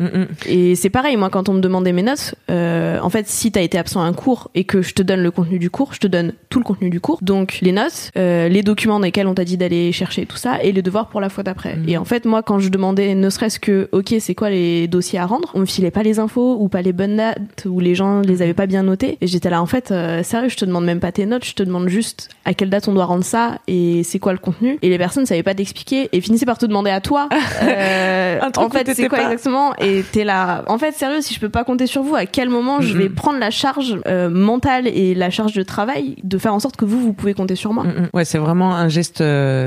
et 0.46 0.74
c'est 0.74 0.90
pareil. 0.90 1.16
Moi, 1.16 1.30
quand 1.30 1.48
on 1.48 1.54
me 1.54 1.60
demandait 1.60 1.92
mes 1.92 2.02
notes, 2.02 2.34
euh, 2.50 2.98
en 3.00 3.10
fait, 3.10 3.26
si 3.28 3.52
t'as 3.52 3.62
été 3.62 3.78
absent 3.78 4.02
à 4.02 4.04
un 4.04 4.12
cours 4.12 4.50
et 4.54 4.64
que 4.64 4.82
je 4.82 4.92
te 4.94 5.02
donne 5.02 5.22
le 5.22 5.30
contenu 5.30 5.58
du 5.58 5.70
cours, 5.70 5.94
je 5.94 6.00
te 6.00 6.06
donne 6.06 6.32
tout 6.50 6.58
le 6.58 6.64
contenu 6.64 6.90
du 6.90 7.00
cours, 7.00 7.18
donc 7.22 7.58
les 7.62 7.72
notes, 7.72 8.10
les 8.14 8.62
documents 8.62 8.98
dans 8.98 9.06
lesquels 9.06 9.26
on 9.26 9.34
t'a 9.34 9.44
dit 9.44 9.56
d'aller 9.56 9.92
chercher 9.92 10.26
tout 10.26 10.36
ça 10.36 10.62
et 10.62 10.72
les 10.72 10.82
devoirs 10.82 11.05
pour 11.08 11.20
la 11.20 11.28
fois 11.28 11.42
d'après. 11.42 11.76
Mhm. 11.76 11.88
Et 11.88 11.96
en 11.98 12.04
fait, 12.04 12.24
moi, 12.24 12.42
quand 12.42 12.58
je 12.58 12.68
demandais 12.68 13.14
ne 13.14 13.30
serait-ce 13.30 13.58
que, 13.58 13.88
ok, 13.92 14.14
c'est 14.20 14.34
quoi 14.34 14.50
les 14.50 14.88
dossiers 14.88 15.18
à 15.18 15.26
rendre, 15.26 15.50
on 15.54 15.60
me 15.60 15.66
filait 15.66 15.90
pas 15.90 16.02
les 16.02 16.18
infos 16.18 16.56
ou 16.60 16.68
pas 16.68 16.82
les 16.82 16.92
bonnes 16.92 17.16
dates 17.16 17.66
ou 17.66 17.80
les 17.80 17.94
gens 17.94 18.20
les 18.20 18.42
avaient 18.42 18.54
pas 18.54 18.66
bien 18.66 18.82
notés. 18.82 19.18
Et 19.20 19.26
j'étais 19.26 19.50
là, 19.50 19.62
en 19.62 19.66
fait, 19.66 19.90
euh, 19.90 20.22
sérieux, 20.22 20.48
je 20.48 20.56
te 20.56 20.64
demande 20.64 20.84
même 20.84 21.00
pas 21.00 21.12
tes 21.12 21.26
notes, 21.26 21.44
je 21.44 21.54
te 21.54 21.62
demande 21.62 21.88
juste 21.88 22.28
à 22.44 22.54
quelle 22.54 22.70
date 22.70 22.88
on 22.88 22.92
doit 22.92 23.04
rendre 23.04 23.24
ça 23.24 23.58
et 23.66 24.02
c'est 24.02 24.18
quoi 24.18 24.32
le 24.32 24.38
contenu. 24.38 24.78
Et 24.82 24.88
les 24.88 24.98
personnes 24.98 25.26
savaient 25.26 25.42
pas 25.42 25.54
t'expliquer 25.54 26.08
et 26.12 26.20
finissaient 26.20 26.46
par 26.46 26.58
te 26.58 26.66
demander 26.66 26.90
à 26.90 27.00
toi, 27.00 27.28
euh, 27.62 28.40
en 28.56 28.70
fait, 28.70 28.92
c'est 28.94 29.08
quoi 29.08 29.22
exactement. 29.22 29.74
Et 29.76 30.02
t'es 30.12 30.24
là, 30.24 30.64
en 30.68 30.78
fait, 30.78 30.92
sérieux, 30.92 31.20
si 31.20 31.34
je 31.34 31.40
peux 31.40 31.48
pas 31.48 31.64
compter 31.64 31.86
sur 31.86 32.02
vous, 32.02 32.14
à 32.14 32.26
quel 32.26 32.48
moment 32.48 32.80
je 32.80 32.96
vais 32.96 33.08
prendre 33.08 33.38
la 33.38 33.50
charge 33.50 33.98
euh, 34.06 34.28
mentale 34.28 34.86
et 34.86 35.14
la 35.14 35.30
charge 35.30 35.52
de 35.52 35.62
travail 35.62 36.16
de 36.22 36.38
faire 36.38 36.54
en 36.54 36.60
sorte 36.60 36.76
que 36.76 36.84
vous, 36.84 37.00
vous 37.00 37.12
pouvez 37.12 37.34
compter 37.34 37.56
sur 37.56 37.72
moi? 37.72 37.84
Ouais, 38.12 38.24
c'est 38.24 38.38
vraiment 38.38 38.74
un 38.74 38.88
geste 38.88 39.22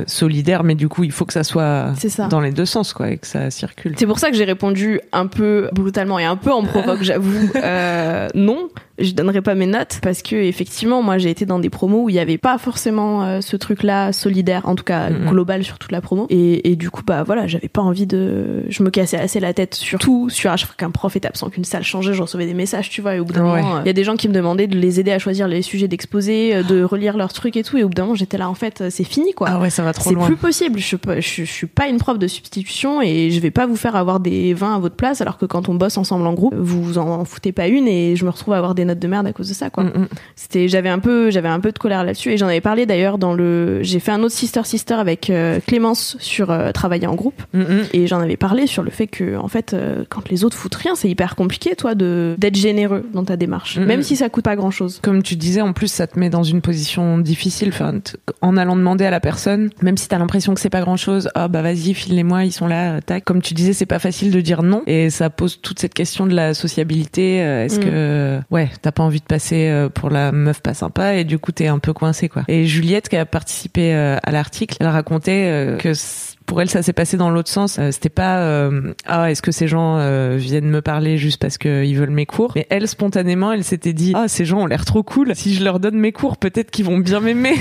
solidaire, 0.08 0.64
mais 0.64 0.76
du 0.76 0.88
coup, 0.90 1.04
il 1.04 1.12
faut 1.12 1.26
que 1.30 1.34
ça 1.34 1.44
soit 1.44 1.94
ça. 1.96 2.28
dans 2.28 2.42
les 2.42 2.52
deux 2.52 2.66
sens, 2.66 2.94
quoi, 2.94 3.12
et 3.12 3.18
que 3.18 3.28
ça 3.28 3.52
circule. 3.52 3.94
C'est 3.98 4.08
pour 4.08 4.20
ça 4.20 4.32
que 4.32 4.36
j'ai 4.36 4.46
répondu 4.46 5.00
un 5.12 5.28
peu 5.28 5.70
brutalement 5.74 6.20
et 6.20 6.26
un 6.26 6.36
peu 6.36 6.52
en 6.52 6.64
provoque, 6.64 7.00
j'avoue, 7.04 7.50
euh, 7.56 8.28
non 8.36 8.70
je 9.00 9.12
donnerai 9.14 9.42
pas 9.42 9.56
mes 9.56 9.66
notes 9.66 10.00
parce 10.02 10.22
que 10.22 10.36
effectivement 10.36 11.02
moi 11.02 11.18
j'ai 11.18 11.30
été 11.30 11.46
dans 11.46 11.60
des 11.60 11.70
promos 11.70 12.04
où 12.04 12.10
il 12.10 12.16
y 12.16 12.20
avait 12.20 12.38
pas 12.38 12.58
forcément 12.58 13.24
euh, 13.24 13.42
ce 13.42 13.56
truc 13.56 13.84
là 13.84 14.12
solidaire 14.12 14.64
en 14.66 14.76
tout 14.76 14.84
cas 14.84 15.10
global 15.10 15.64
sur 15.64 15.80
toute 15.80 15.92
la 15.92 16.02
promo. 16.02 16.28
Et, 16.30 16.72
et 16.72 16.76
du 16.76 16.90
coup 16.90 17.02
bah 17.06 17.24
voilà 17.24 17.48
j'avais 17.48 17.68
pas 17.68 17.82
envie 17.82 18.06
de 18.06 18.64
je 18.68 18.84
me 18.84 18.90
cassais 18.90 19.18
assez 19.18 19.40
la 19.40 19.54
tête 19.54 19.76
sur 19.76 20.00
tout 20.00 20.30
sur 20.30 20.52
à 20.52 20.58
chaque 20.58 20.70
fois 20.70 20.76
qu'un 20.78 20.92
prof 20.92 21.16
était 21.16 21.28
absent 21.28 21.50
qu'une 21.50 21.64
salle 21.64 21.84
changeait 21.84 22.14
je 22.14 22.22
recevais 22.22 22.46
des 22.46 22.54
messages 22.54 22.90
tu 22.90 23.02
vois 23.02 23.16
et 23.16 23.20
au 23.20 23.26
bout 23.26 23.34
d'un 23.34 23.44
moment 23.44 23.80
il 23.82 23.88
y 23.88 23.90
a 23.90 23.94
des 23.94 24.04
gens 24.04 24.16
qui 24.16 24.28
me 24.28 24.34
demandaient 24.34 24.68
de 24.68 24.78
les 24.78 25.00
aider 25.00 25.12
à 25.12 25.20
choisir 25.20 25.48
les 25.48 25.62
sujets 25.62 25.88
d'exposé 25.88 26.56
euh, 26.56 26.64
de 26.64 26.84
relire 26.84 27.18
leurs 27.18 27.34
trucs 27.34 27.56
et 27.58 27.64
tout 27.64 27.78
et 27.78 27.84
au 27.84 27.88
bout 27.88 27.94
d'un 27.94 28.04
moment 28.04 28.16
j'étais 28.16 28.38
là 28.38 28.50
en 28.50 28.56
fait 28.56 28.84
c'est 28.90 29.04
fini 29.04 29.34
quoi. 29.34 29.48
Ah 29.52 29.60
ouais 29.60 29.70
ça 29.70 29.84
va 29.84 29.94
trop 29.94 30.12
loin. 30.12 30.26
c'est 30.26 30.34
plus 30.34 30.38
possible 30.38 30.80
je, 30.80 30.96
je, 31.22 31.44
je, 31.44 31.52
suis 31.52 31.68
pas 31.68 31.88
une 31.88 31.98
prof 31.98 32.18
de 32.18 32.28
substitution 32.28 33.02
et 33.02 33.32
je 33.32 33.40
vais 33.40 33.52
pas 33.52 33.66
vous 33.66 33.76
faire 33.76 33.96
avoir 33.96 34.20
des 34.20 34.54
vins 34.54 34.76
à 34.76 34.80
votre 34.80 34.96
place 34.96 35.22
alors 35.22 35.38
que 35.38 35.46
quand 35.46 35.70
on 35.70 35.76
bosse 35.76 35.98
ensemble 35.98 36.26
en 36.26 36.34
groupe 36.34 36.56
vous 36.56 36.82
vous 36.82 36.98
en 36.98 37.26
foutez 37.26 37.52
pas 37.52 37.68
une 37.68 37.88
et 37.88 38.16
je 38.16 38.26
me 38.26 38.30
retrouve 38.30 38.54
à 38.54 38.58
avoir 38.58 38.76
des 38.76 38.86
notes 38.86 39.00
de 39.00 39.08
merde 39.08 39.28
à 39.28 39.34
cause 39.34 39.50
de 39.50 39.54
ça 39.54 39.70
quoi. 39.70 39.84
Mm, 39.84 39.88
mm. 39.88 40.08
C'était 40.36 40.68
j'avais 40.68 40.90
un 40.90 41.00
peu 41.00 41.32
j'avais 41.32 41.48
un 41.50 41.60
peu 41.60 41.72
de 41.72 41.80
colère 41.80 42.04
là-dessus 42.04 42.32
et 42.32 42.38
j'en 42.38 42.48
avais 42.48 42.62
parlé 42.62 42.86
d'ailleurs 42.86 43.18
dans 43.18 43.34
le 43.34 43.82
j'ai 43.84 44.00
fait 44.00 44.12
un 44.12 44.22
autre 44.24 44.36
sister 44.36 44.62
sister 44.64 44.96
avec 44.96 45.30
euh, 45.30 45.60
Clémence 45.66 46.18
sur 46.20 46.52
euh, 46.52 46.72
travailler 46.72 47.08
en 47.08 47.16
groupe 47.16 47.42
mm, 47.54 47.64
et 47.94 48.08
j'en 48.08 48.20
avais 48.20 48.38
parlé 48.38 48.68
sur 48.68 48.84
le 48.84 48.92
fait 48.92 49.08
que 49.08 49.38
en 49.38 49.48
fait 49.48 49.74
euh, 49.74 50.04
quand 50.10 50.30
les 50.30 50.44
autres 50.44 50.58
foutent 50.58 50.76
rien, 50.76 50.96
c'est 50.96 51.10
hyper 51.10 51.36
compliqué 51.36 51.76
toi 51.76 51.96
de 51.96 52.36
d'être 52.38 52.56
généreux 52.56 53.06
dans 53.14 53.24
ta 53.24 53.38
démarche 53.38 53.78
même 53.78 54.04
si 54.04 54.16
ça 54.16 54.30
coûte 54.30 54.46
pas 54.46 54.56
grand-chose. 54.56 55.00
Comme 55.02 55.24
tu 55.24 55.36
disais 55.36 55.62
en 55.62 55.74
plus 55.74 55.92
ça 55.92 56.08
te 56.08 56.20
met 56.20 56.30
dans 56.30 56.44
une 56.44 56.62
position 56.62 57.18
difficile 57.18 57.70
enfin, 57.70 57.94
en 58.42 58.58
allant 58.58 58.76
demander 58.76 59.06
à 59.06 59.12
la 59.12 59.20
personne 59.20 59.70
même 59.82 59.98
si 59.98 60.08
t'as 60.08 60.18
l'impression 60.18 60.54
que 60.54 60.60
c'est 60.60 60.70
pas 60.70 60.82
grand-chose, 60.82 61.00
ah 61.36 61.48
bah 61.48 61.62
vas-y 61.62 61.94
file-les-moi, 61.94 62.46
ils 62.46 62.52
sont 62.52 62.68
là, 62.68 63.02
tac. 63.02 63.24
Comme 63.24 63.42
tu 63.42 63.54
disais, 63.54 63.74
c'est 63.74 63.86
pas 63.86 64.00
facile 64.00 64.32
de 64.32 64.42
dire 64.42 64.64
non 64.64 64.84
et 64.88 65.10
ça 65.10 65.30
pose 65.30 65.62
toute 65.62 65.80
cette 65.80 65.94
question 65.94 66.26
de 66.26 66.36
la 66.36 66.54
sociabilité, 66.54 67.38
est-ce 67.38 67.80
que 67.80 68.40
ouais, 68.52 68.70
t'as 68.82 68.92
pas 68.92 69.04
envie 69.04 69.20
de 69.20 69.26
passer 69.26 69.70
euh, 69.70 69.90
pour 69.90 70.10
la 70.10 70.32
meuf 70.32 70.62
pas 70.62 70.74
sympa 70.74 71.16
et 71.16 71.24
du 71.24 71.40
coup 71.40 71.52
t'es 71.52 71.68
un 71.68 71.80
peu 71.80 71.94
coincé 71.94 72.30
quoi. 72.30 72.44
Et 72.48 72.66
Juliette 72.66 73.10
qui 73.10 73.18
a 73.18 73.26
participé 73.26 73.94
euh, 73.94 74.18
à 74.24 74.32
l'article, 74.32 74.78
elle 74.80 74.88
racontait 74.88 75.48
euh, 75.48 75.78
que 75.78 75.94
pour 76.50 76.60
elle, 76.62 76.70
ça 76.70 76.82
s'est 76.82 76.94
passé 76.94 77.16
dans 77.16 77.30
l'autre 77.30 77.52
sens. 77.52 77.78
Euh, 77.78 77.92
c'était 77.92 78.10
pas 78.10 78.40
euh, 78.40 78.96
ah 79.06 79.30
est-ce 79.30 79.44
que 79.44 79.52
ces 79.52 79.68
gens 79.68 80.00
euh, 80.00 80.36
viennent 80.36 80.68
me 80.68 80.82
parler 80.82 81.20
juste 81.20 81.40
parce 81.40 81.60
qu'ils 81.60 81.96
veulent 81.96 82.10
mes 82.10 82.26
cours? 82.26 82.54
Mais 82.56 82.66
elle 82.72 82.88
spontanément, 82.88 83.52
elle 83.52 83.64
s'était 83.64 83.94
dit 83.94 84.14
ah 84.16 84.28
ces 84.28 84.46
gens 84.46 84.62
ont 84.62 84.66
l'air 84.66 84.84
trop 84.84 85.04
cool. 85.04 85.36
Si 85.36 85.54
je 85.54 85.64
leur 85.64 85.80
donne 85.80 86.00
mes 86.00 86.12
cours, 86.12 86.38
peut-être 86.38 86.72
qu'ils 86.72 86.86
vont 86.86 86.98
bien 86.98 87.20
m'aimer. 87.20 87.54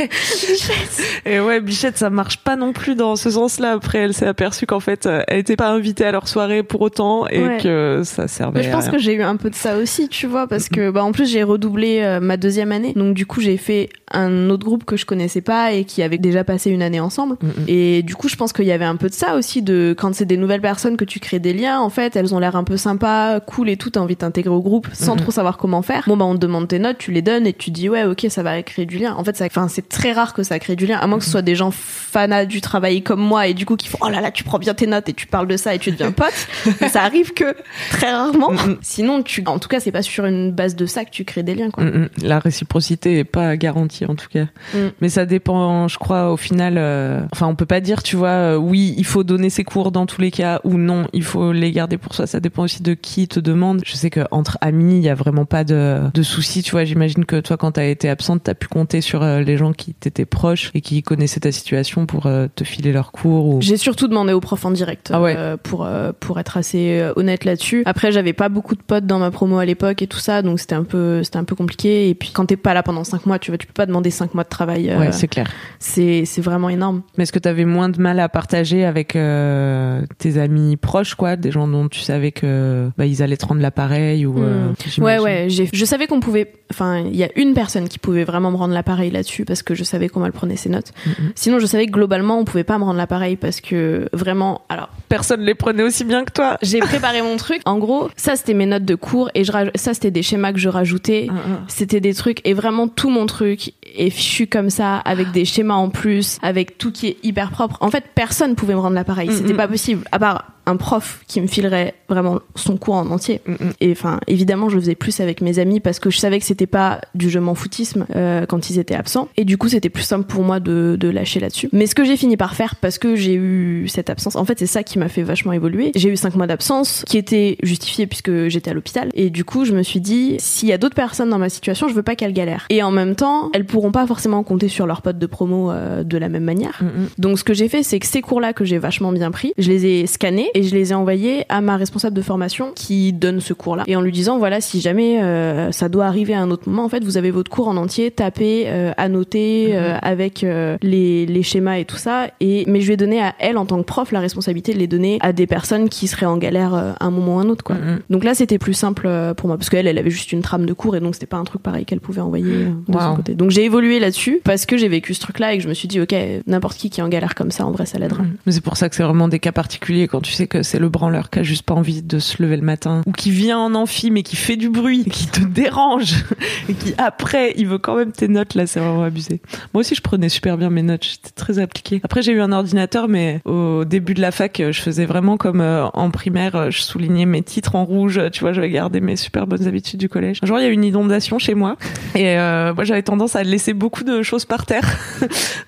et 1.26 1.38
ouais, 1.38 1.60
Bichette, 1.60 1.96
ça 1.96 2.10
marche 2.10 2.38
pas 2.38 2.56
non 2.56 2.72
plus 2.72 2.96
dans 2.96 3.14
ce 3.14 3.30
sens-là. 3.30 3.70
Après, 3.70 3.98
elle 3.98 4.14
s'est 4.14 4.26
aperçue 4.26 4.66
qu'en 4.66 4.80
fait, 4.80 5.08
elle 5.28 5.38
était 5.38 5.54
pas 5.54 5.70
invitée 5.70 6.04
à 6.04 6.10
leur 6.10 6.26
soirée 6.26 6.64
pour 6.64 6.80
autant 6.80 7.28
et 7.28 7.58
que 7.62 8.02
ça 8.02 8.26
servait. 8.26 8.58
Mais 8.58 8.66
je 8.66 8.72
pense 8.72 8.88
que 8.88 8.98
j'ai 8.98 9.14
eu 9.14 9.22
un 9.22 9.36
peu 9.36 9.48
de 9.48 9.54
ça 9.54 9.76
aussi, 9.78 10.08
tu 10.08 10.26
vois, 10.26 10.48
parce 10.48 10.68
que 10.68 10.90
bah 10.90 11.04
en 11.04 11.12
plus 11.12 11.30
j'ai 11.30 11.44
redoublé 11.44 12.18
ma 12.20 12.36
deuxième 12.36 12.72
année, 12.72 12.94
donc 12.94 13.14
du 13.14 13.26
coup 13.26 13.40
j'ai 13.40 13.58
fait 13.58 13.90
un 14.10 14.50
autre 14.50 14.64
groupe 14.64 14.84
que 14.84 14.96
je 14.96 15.06
connaissais 15.06 15.40
pas 15.40 15.72
et 15.72 15.84
qui 15.84 16.02
avait 16.02 16.18
déjà 16.18 16.42
passé 16.42 16.70
une 16.70 16.82
année 16.82 17.00
ensemble. 17.00 17.36
Et 17.68 18.02
du 18.02 18.16
coup 18.16 18.23
je 18.28 18.36
pense 18.36 18.52
qu'il 18.52 18.64
y 18.64 18.72
avait 18.72 18.84
un 18.84 18.96
peu 18.96 19.08
de 19.08 19.14
ça 19.14 19.34
aussi, 19.34 19.62
de 19.62 19.94
quand 19.96 20.14
c'est 20.14 20.24
des 20.24 20.36
nouvelles 20.36 20.60
personnes 20.60 20.96
que 20.96 21.04
tu 21.04 21.20
crées 21.20 21.38
des 21.38 21.52
liens, 21.52 21.80
en 21.80 21.90
fait, 21.90 22.16
elles 22.16 22.34
ont 22.34 22.38
l'air 22.38 22.56
un 22.56 22.64
peu 22.64 22.76
sympas, 22.76 23.40
cool 23.40 23.68
et 23.68 23.76
tout, 23.76 23.90
t'as 23.90 24.00
envie 24.00 24.14
de 24.14 24.20
t'intégrer 24.20 24.54
au 24.54 24.62
groupe 24.62 24.88
sans 24.92 25.14
mhm. 25.14 25.22
trop 25.22 25.30
savoir 25.32 25.56
comment 25.56 25.82
faire. 25.82 26.04
Bon, 26.06 26.16
bah, 26.16 26.24
on 26.24 26.34
te 26.34 26.40
demande 26.40 26.68
tes 26.68 26.78
notes, 26.78 26.98
tu 26.98 27.12
les 27.12 27.22
donnes 27.22 27.46
et 27.46 27.52
tu 27.52 27.70
dis, 27.70 27.88
ouais, 27.88 28.04
ok, 28.04 28.26
ça 28.28 28.42
va 28.42 28.62
créer 28.62 28.86
du 28.86 28.98
lien. 28.98 29.14
En 29.16 29.24
fait, 29.24 29.36
ça, 29.36 29.46
enfin, 29.46 29.68
c'est 29.68 29.88
très 29.88 30.12
rare 30.12 30.34
que 30.34 30.42
ça 30.42 30.58
crée 30.58 30.76
du 30.76 30.86
lien, 30.86 30.98
à 30.98 31.06
moins 31.06 31.18
que 31.18 31.24
ce 31.24 31.30
mhm. 31.30 31.32
soit 31.32 31.42
des 31.42 31.54
gens 31.54 31.70
fanats 31.70 32.46
du 32.46 32.60
travail 32.60 33.02
comme 33.02 33.20
moi 33.20 33.46
et 33.46 33.54
du 33.54 33.66
coup 33.66 33.76
qui 33.76 33.88
font, 33.88 33.98
oh 34.00 34.08
là 34.08 34.20
là, 34.20 34.30
tu 34.30 34.44
prends 34.44 34.58
bien 34.58 34.74
tes 34.74 34.86
notes 34.86 35.08
et 35.08 35.14
tu 35.14 35.26
parles 35.26 35.48
de 35.48 35.56
ça 35.56 35.74
et 35.74 35.78
tu 35.78 35.90
deviens 35.90 36.12
pote. 36.12 36.32
ça 36.88 37.02
arrive 37.02 37.32
que 37.32 37.54
très 37.90 38.12
rarement. 38.12 38.52
Mhm. 38.52 38.78
Sinon, 38.82 39.22
tu, 39.22 39.42
en 39.46 39.58
tout 39.58 39.68
cas, 39.68 39.80
c'est 39.80 39.92
pas 39.92 40.02
sur 40.02 40.24
une 40.24 40.52
base 40.52 40.76
de 40.76 40.86
ça 40.86 41.04
que 41.04 41.10
tu 41.10 41.24
crées 41.24 41.42
des 41.42 41.54
liens, 41.54 41.70
quoi. 41.70 41.84
La 42.22 42.38
réciprocité 42.38 43.18
est 43.18 43.24
pas 43.24 43.56
garantie, 43.56 44.04
en 44.06 44.14
tout 44.14 44.28
cas. 44.28 44.46
Mm. 44.74 44.78
Mais 45.00 45.08
ça 45.08 45.26
dépend, 45.26 45.88
je 45.88 45.98
crois, 45.98 46.32
au 46.32 46.36
final, 46.36 46.74
euh, 46.78 47.20
enfin, 47.32 47.46
on 47.46 47.54
peut 47.54 47.66
pas 47.66 47.80
dire, 47.80 48.02
tu 48.02 48.13
tu 48.14 48.18
vois, 48.18 48.28
euh, 48.28 48.56
oui, 48.56 48.94
il 48.96 49.04
faut 49.04 49.24
donner 49.24 49.50
ses 49.50 49.64
cours 49.64 49.90
dans 49.90 50.06
tous 50.06 50.20
les 50.20 50.30
cas 50.30 50.60
ou 50.62 50.74
non, 50.78 51.08
il 51.12 51.24
faut 51.24 51.50
les 51.50 51.72
garder 51.72 51.98
pour 51.98 52.14
soi. 52.14 52.28
Ça 52.28 52.38
dépend 52.38 52.62
aussi 52.62 52.80
de 52.80 52.94
qui 52.94 53.26
te 53.26 53.40
demande. 53.40 53.80
Je 53.84 53.96
sais 53.96 54.08
que 54.08 54.20
entre 54.30 54.56
amis, 54.60 54.98
il 54.98 55.02
y 55.02 55.08
a 55.08 55.16
vraiment 55.16 55.46
pas 55.46 55.64
de, 55.64 55.98
de 56.14 56.22
soucis. 56.22 56.62
Tu 56.62 56.70
vois, 56.70 56.84
j'imagine 56.84 57.24
que 57.24 57.40
toi, 57.40 57.56
quand 57.56 57.72
t'as 57.72 57.86
été 57.86 58.08
absente, 58.08 58.44
t'as 58.44 58.54
pu 58.54 58.68
compter 58.68 59.00
sur 59.00 59.24
euh, 59.24 59.40
les 59.40 59.56
gens 59.56 59.72
qui 59.72 59.94
t'étaient 59.94 60.26
proches 60.26 60.70
et 60.74 60.80
qui 60.80 61.02
connaissaient 61.02 61.40
ta 61.40 61.50
situation 61.50 62.06
pour 62.06 62.26
euh, 62.26 62.46
te 62.54 62.62
filer 62.62 62.92
leurs 62.92 63.10
cours. 63.10 63.46
Ou... 63.48 63.60
J'ai 63.60 63.76
surtout 63.76 64.06
demandé 64.06 64.32
aux 64.32 64.38
profs 64.40 64.64
en 64.64 64.70
direct 64.70 65.10
Ah 65.12 65.20
ouais. 65.20 65.34
euh, 65.36 65.56
pour 65.60 65.84
euh, 65.84 66.12
pour 66.20 66.38
être 66.38 66.56
assez 66.56 67.04
honnête 67.16 67.44
là-dessus. 67.44 67.82
Après, 67.84 68.12
j'avais 68.12 68.32
pas 68.32 68.48
beaucoup 68.48 68.76
de 68.76 68.82
potes 68.82 69.06
dans 69.06 69.18
ma 69.18 69.32
promo 69.32 69.58
à 69.58 69.64
l'époque 69.64 70.02
et 70.02 70.06
tout 70.06 70.18
ça, 70.20 70.42
donc 70.42 70.60
c'était 70.60 70.76
un 70.76 70.84
peu 70.84 71.24
c'était 71.24 71.38
un 71.38 71.44
peu 71.44 71.56
compliqué. 71.56 72.08
Et 72.10 72.14
puis 72.14 72.30
quand 72.32 72.46
t'es 72.46 72.56
pas 72.56 72.74
là 72.74 72.84
pendant 72.84 73.02
cinq 73.02 73.26
mois, 73.26 73.40
tu 73.40 73.50
vois, 73.50 73.58
tu 73.58 73.66
peux 73.66 73.72
pas 73.72 73.86
demander 73.86 74.10
cinq 74.10 74.34
mois 74.34 74.44
de 74.44 74.48
travail. 74.48 74.88
euh, 74.88 74.98
Ouais, 75.00 75.10
c'est 75.10 75.26
clair. 75.26 75.50
c'est 75.80 76.24
c'est 76.26 76.40
vraiment 76.42 76.68
énorme. 76.68 77.02
Mais 77.18 77.24
est-ce 77.24 77.32
que 77.32 77.40
t'avais 77.40 77.64
moins 77.64 77.88
de 77.94 78.00
mal 78.02 78.20
à 78.20 78.28
partager 78.28 78.84
avec 78.84 79.16
euh, 79.16 80.02
tes 80.18 80.38
amis 80.38 80.76
proches, 80.76 81.14
quoi, 81.14 81.36
des 81.36 81.50
gens 81.50 81.66
dont 81.68 81.88
tu 81.88 82.00
savais 82.00 82.32
que 82.32 82.90
bah, 82.98 83.06
ils 83.06 83.22
allaient 83.22 83.36
te 83.36 83.46
rendre 83.46 83.60
l'appareil 83.62 84.26
ou 84.26 84.42
euh, 84.42 84.68
Hmm. 84.98 85.02
Ouais, 85.02 85.18
ouais. 85.18 85.48
Je 85.48 85.84
savais 85.84 86.06
qu'on 86.06 86.20
pouvait. 86.20 86.52
Enfin, 86.70 86.98
il 86.98 87.16
y 87.16 87.24
a 87.24 87.28
une 87.36 87.54
personne 87.54 87.88
qui 87.88 87.98
pouvait 87.98 88.24
vraiment 88.24 88.50
me 88.50 88.56
rendre 88.56 88.74
l'appareil 88.74 89.10
là-dessus 89.10 89.44
parce 89.44 89.62
que 89.62 89.74
je 89.74 89.84
savais 89.84 90.08
comment 90.08 90.26
elle 90.26 90.32
prenait 90.32 90.56
ses 90.56 90.68
notes. 90.68 90.92
Mhm. 91.06 91.32
Sinon, 91.34 91.58
je 91.58 91.66
savais 91.66 91.86
que 91.86 91.92
globalement, 91.92 92.38
on 92.38 92.44
pouvait 92.44 92.64
pas 92.64 92.78
me 92.78 92.84
rendre 92.84 92.96
l'appareil 92.98 93.36
parce 93.36 93.60
que 93.60 94.08
vraiment. 94.12 94.62
Alors, 94.68 94.88
Personne 95.08 95.40
les 95.42 95.54
prenait 95.54 95.82
aussi 95.82 96.04
bien 96.04 96.24
que 96.24 96.32
toi. 96.32 96.58
j'ai 96.62 96.80
préparé 96.80 97.22
mon 97.22 97.36
truc. 97.36 97.60
En 97.64 97.78
gros, 97.78 98.08
ça 98.16 98.36
c'était 98.36 98.54
mes 98.54 98.66
notes 98.66 98.84
de 98.84 98.94
cours 98.94 99.30
et 99.34 99.44
je 99.44 99.52
ça 99.76 99.94
c'était 99.94 100.10
des 100.10 100.22
schémas 100.22 100.52
que 100.52 100.58
je 100.58 100.68
rajoutais. 100.68 101.28
C'était 101.68 102.00
des 102.00 102.14
trucs 102.14 102.40
et 102.46 102.52
vraiment 102.54 102.88
tout 102.88 103.10
mon 103.10 103.26
truc 103.26 103.72
est 103.96 104.10
fichu 104.10 104.46
comme 104.46 104.70
ça 104.70 104.96
avec 104.96 105.30
des 105.30 105.44
schémas 105.44 105.74
en 105.74 105.88
plus, 105.90 106.38
avec 106.42 106.78
tout 106.78 106.90
qui 106.90 107.08
est 107.08 107.16
hyper 107.22 107.50
propre. 107.50 107.78
En 107.84 107.90
fait, 107.90 108.04
personne 108.14 108.54
pouvait 108.54 108.74
me 108.74 108.80
rendre 108.80 108.94
l'appareil. 108.94 109.28
C'était 109.32 109.50
Mhm. 109.50 109.56
pas 109.56 109.68
possible 109.68 110.04
à 110.10 110.18
part 110.18 110.50
un 110.66 110.76
prof 110.76 111.20
qui 111.28 111.42
me 111.42 111.46
filerait 111.46 111.92
vraiment 112.08 112.40
son 112.54 112.78
cours 112.78 112.94
en 112.94 113.10
entier. 113.10 113.42
Mhm. 113.46 113.72
Et 113.82 113.92
enfin, 113.92 114.18
évidemment, 114.28 114.70
je 114.70 114.76
le 114.76 114.80
faisais 114.80 114.94
plus 114.94 115.20
avec 115.20 115.42
mes 115.42 115.58
amis 115.58 115.78
parce 115.80 115.98
que 115.98 116.08
je 116.08 116.16
savais 116.16 116.38
que 116.38 116.46
c'était 116.46 116.66
pas 116.66 117.02
du 117.14 117.28
je 117.28 117.38
m'en 117.38 117.54
foutisme 117.54 118.06
euh, 118.16 118.46
quand 118.46 118.70
ils 118.70 118.78
étaient 118.78 118.94
absents. 118.94 119.28
Et 119.36 119.44
du 119.44 119.58
coup, 119.58 119.68
c'était 119.68 119.90
plus 119.90 120.04
simple 120.04 120.24
pour 120.26 120.42
moi 120.42 120.60
de, 120.60 120.96
de 120.98 121.08
lâcher 121.10 121.38
là-dessus. 121.38 121.68
Mais 121.72 121.86
ce 121.86 121.94
que 121.94 122.04
j'ai 122.06 122.16
fini 122.16 122.38
par 122.38 122.54
faire 122.54 122.76
parce 122.76 122.96
que 122.96 123.14
j'ai 123.14 123.34
eu 123.34 123.86
cette 123.88 124.08
absence, 124.08 124.36
en 124.36 124.46
fait, 124.46 124.58
c'est 124.58 124.64
ça 124.66 124.82
qui 124.82 124.98
m'a 124.98 125.08
fait 125.10 125.22
vachement 125.22 125.52
évoluer. 125.52 125.92
J'ai 125.96 126.08
eu 126.08 126.16
cinq 126.16 126.34
mois 126.34 126.46
d'absence 126.46 127.04
qui 127.06 127.18
étaient 127.18 127.58
justifiés 127.62 128.06
puisque 128.06 128.48
j'étais 128.48 128.70
à 128.70 128.74
l'hôpital. 128.74 129.10
Et 129.12 129.28
du 129.28 129.44
coup, 129.44 129.66
je 129.66 129.74
me 129.74 129.82
suis 129.82 130.00
dit, 130.00 130.36
s'il 130.38 130.68
y 130.70 130.72
a 130.72 130.78
d'autres 130.78 130.94
personnes 130.96 131.28
dans 131.28 131.38
ma 131.38 131.50
situation, 131.50 131.88
je 131.88 131.94
veux 131.94 132.02
pas 132.02 132.16
qu'elles 132.16 132.32
galèrent. 132.32 132.64
Et 132.70 132.82
en 132.82 132.90
même 132.90 133.16
temps, 133.16 133.50
elles 133.52 133.66
pourront 133.66 133.92
pas 133.92 134.06
forcément 134.06 134.42
compter 134.42 134.68
sur 134.68 134.86
leurs 134.86 135.02
potes 135.02 135.18
de 135.18 135.26
promo 135.26 135.70
euh, 135.70 136.04
de 136.04 136.16
la 136.16 136.30
même 136.30 136.44
manière. 136.44 136.80
Donc 137.18 137.38
ce 137.38 137.44
que 137.44 137.52
j'ai 137.52 137.68
fait, 137.76 137.82
c'est 137.82 137.98
que 137.98 138.06
ces 138.06 138.20
cours-là 138.20 138.52
que 138.52 138.64
j'ai 138.64 138.78
vachement 138.78 139.10
bien 139.10 139.30
pris, 139.30 139.52
je 139.58 139.68
les 139.68 139.86
ai 139.86 140.06
scannés 140.06 140.48
et 140.54 140.62
je 140.62 140.74
les 140.74 140.92
ai 140.92 140.94
envoyés 140.94 141.44
à 141.48 141.60
ma 141.60 141.76
responsable 141.76 142.14
de 142.14 142.22
formation 142.22 142.72
qui 142.74 143.12
donne 143.12 143.40
ce 143.40 143.52
cours-là. 143.52 143.84
Et 143.86 143.96
en 143.96 144.00
lui 144.00 144.12
disant, 144.12 144.38
voilà, 144.38 144.60
si 144.60 144.80
jamais 144.80 145.22
euh, 145.22 145.72
ça 145.72 145.88
doit 145.88 146.06
arriver 146.06 146.34
à 146.34 146.40
un 146.40 146.50
autre 146.50 146.68
moment, 146.68 146.84
en 146.84 146.88
fait, 146.88 147.02
vous 147.02 147.16
avez 147.16 147.30
votre 147.30 147.50
cours 147.50 147.68
en 147.68 147.76
entier, 147.76 148.10
tapé, 148.10 148.64
euh, 148.66 148.92
annoté, 148.96 149.70
euh, 149.72 149.96
avec 150.02 150.44
les, 150.82 151.26
les 151.26 151.42
schémas 151.42 151.78
et 151.78 151.84
tout 151.84 151.96
ça. 151.96 152.28
Et 152.40 152.64
mais 152.66 152.80
je 152.80 152.88
vais 152.88 152.96
donner 152.96 153.20
à 153.20 153.34
elle 153.38 153.58
en 153.58 153.66
tant 153.66 153.78
que 153.78 153.86
prof 153.86 154.12
la 154.12 154.20
responsabilité 154.20 154.72
de 154.72 154.78
les 154.78 154.86
donner 154.86 155.18
à 155.20 155.32
des 155.32 155.46
personnes 155.46 155.88
qui 155.88 156.06
seraient 156.06 156.26
en 156.26 156.36
galère 156.36 156.74
à 156.74 156.96
un 157.00 157.10
moment 157.10 157.36
ou 157.36 157.38
un 157.40 157.48
autre, 157.48 157.64
quoi. 157.64 157.76
Mhm. 157.76 158.00
Donc 158.10 158.24
là, 158.24 158.34
c'était 158.34 158.58
plus 158.58 158.74
simple 158.74 159.08
pour 159.36 159.48
moi 159.48 159.56
parce 159.56 159.70
qu'elle, 159.70 159.86
elle 159.86 159.98
avait 159.98 160.10
juste 160.10 160.32
une 160.32 160.42
trame 160.42 160.66
de 160.66 160.72
cours 160.72 160.96
et 160.96 161.00
donc 161.00 161.14
c'était 161.14 161.26
pas 161.26 161.36
un 161.38 161.44
truc 161.44 161.62
pareil 161.62 161.84
qu'elle 161.84 162.00
pouvait 162.00 162.20
envoyer 162.20 162.66
de 162.88 162.98
son 162.98 163.16
côté. 163.16 163.34
Donc 163.34 163.50
j'ai 163.50 163.64
évolué 163.64 163.98
là-dessus 163.98 164.40
parce 164.44 164.66
que 164.66 164.76
j'ai 164.76 164.88
vécu 164.88 165.14
ce 165.14 165.20
truc-là 165.20 165.54
et 165.54 165.56
que 165.56 165.62
je 165.62 165.68
me 165.68 165.74
suis 165.74 165.88
dit, 165.88 166.00
ok, 166.00 166.14
n'importe 166.46 166.76
qui 166.76 166.90
qui 166.90 167.00
est 167.00 167.02
en 167.02 167.08
galère 167.08 167.34
comme 167.34 167.50
ça, 167.50 167.63
en 167.64 167.70
vrai, 167.70 167.86
ça 167.86 167.98
l'aidera. 167.98 168.24
Mais 168.46 168.52
c'est 168.52 168.60
pour 168.60 168.76
ça 168.76 168.88
que 168.88 168.96
c'est 168.96 169.02
vraiment 169.02 169.28
des 169.28 169.38
cas 169.38 169.52
particuliers 169.52 170.08
quand 170.08 170.20
tu 170.20 170.32
sais 170.32 170.46
que 170.46 170.62
c'est 170.62 170.78
le 170.78 170.88
branleur 170.88 171.30
qui 171.30 171.38
a 171.38 171.42
juste 171.42 171.64
pas 171.64 171.74
envie 171.74 172.02
de 172.02 172.18
se 172.18 172.42
lever 172.42 172.56
le 172.56 172.62
matin 172.62 173.02
ou 173.06 173.12
qui 173.12 173.30
vient 173.30 173.58
en 173.58 173.74
amphi 173.74 174.10
mais 174.10 174.22
qui 174.22 174.36
fait 174.36 174.56
du 174.56 174.68
bruit, 174.68 175.04
qui 175.10 175.26
te 175.26 175.40
dérange 175.40 176.24
et 176.68 176.74
qui 176.74 176.94
après 176.98 177.54
il 177.56 177.66
veut 177.66 177.78
quand 177.78 177.96
même 177.96 178.12
tes 178.12 178.28
notes 178.28 178.54
là, 178.54 178.66
c'est 178.66 178.80
vraiment 178.80 179.02
abusé. 179.02 179.40
Moi 179.72 179.80
aussi 179.80 179.94
je 179.94 180.00
prenais 180.00 180.28
super 180.28 180.56
bien 180.56 180.70
mes 180.70 180.82
notes, 180.82 181.04
j'étais 181.04 181.30
très 181.30 181.58
appliquée. 181.58 182.00
Après 182.04 182.22
j'ai 182.22 182.32
eu 182.32 182.40
un 182.40 182.52
ordinateur 182.52 183.08
mais 183.08 183.40
au 183.44 183.84
début 183.84 184.14
de 184.14 184.20
la 184.20 184.30
fac 184.30 184.62
je 184.70 184.80
faisais 184.80 185.06
vraiment 185.06 185.36
comme 185.36 185.60
euh, 185.60 185.86
en 185.94 186.10
primaire, 186.10 186.70
je 186.70 186.80
soulignais 186.80 187.26
mes 187.26 187.42
titres 187.42 187.74
en 187.76 187.84
rouge, 187.84 188.20
tu 188.32 188.40
vois, 188.40 188.52
j'avais 188.52 188.70
gardé 188.70 189.00
mes 189.00 189.16
super 189.16 189.46
bonnes 189.46 189.66
habitudes 189.66 190.00
du 190.00 190.08
collège. 190.08 190.38
Un 190.42 190.46
jour 190.46 190.58
il 190.58 190.62
y 190.62 190.66
a 190.66 190.68
eu 190.68 190.72
une 190.72 190.84
inondation 190.84 191.38
chez 191.38 191.54
moi 191.54 191.76
et 192.14 192.38
euh, 192.38 192.74
moi 192.74 192.84
j'avais 192.84 193.02
tendance 193.02 193.36
à 193.36 193.42
laisser 193.42 193.72
beaucoup 193.72 194.04
de 194.04 194.22
choses 194.22 194.44
par 194.44 194.66
terre 194.66 194.98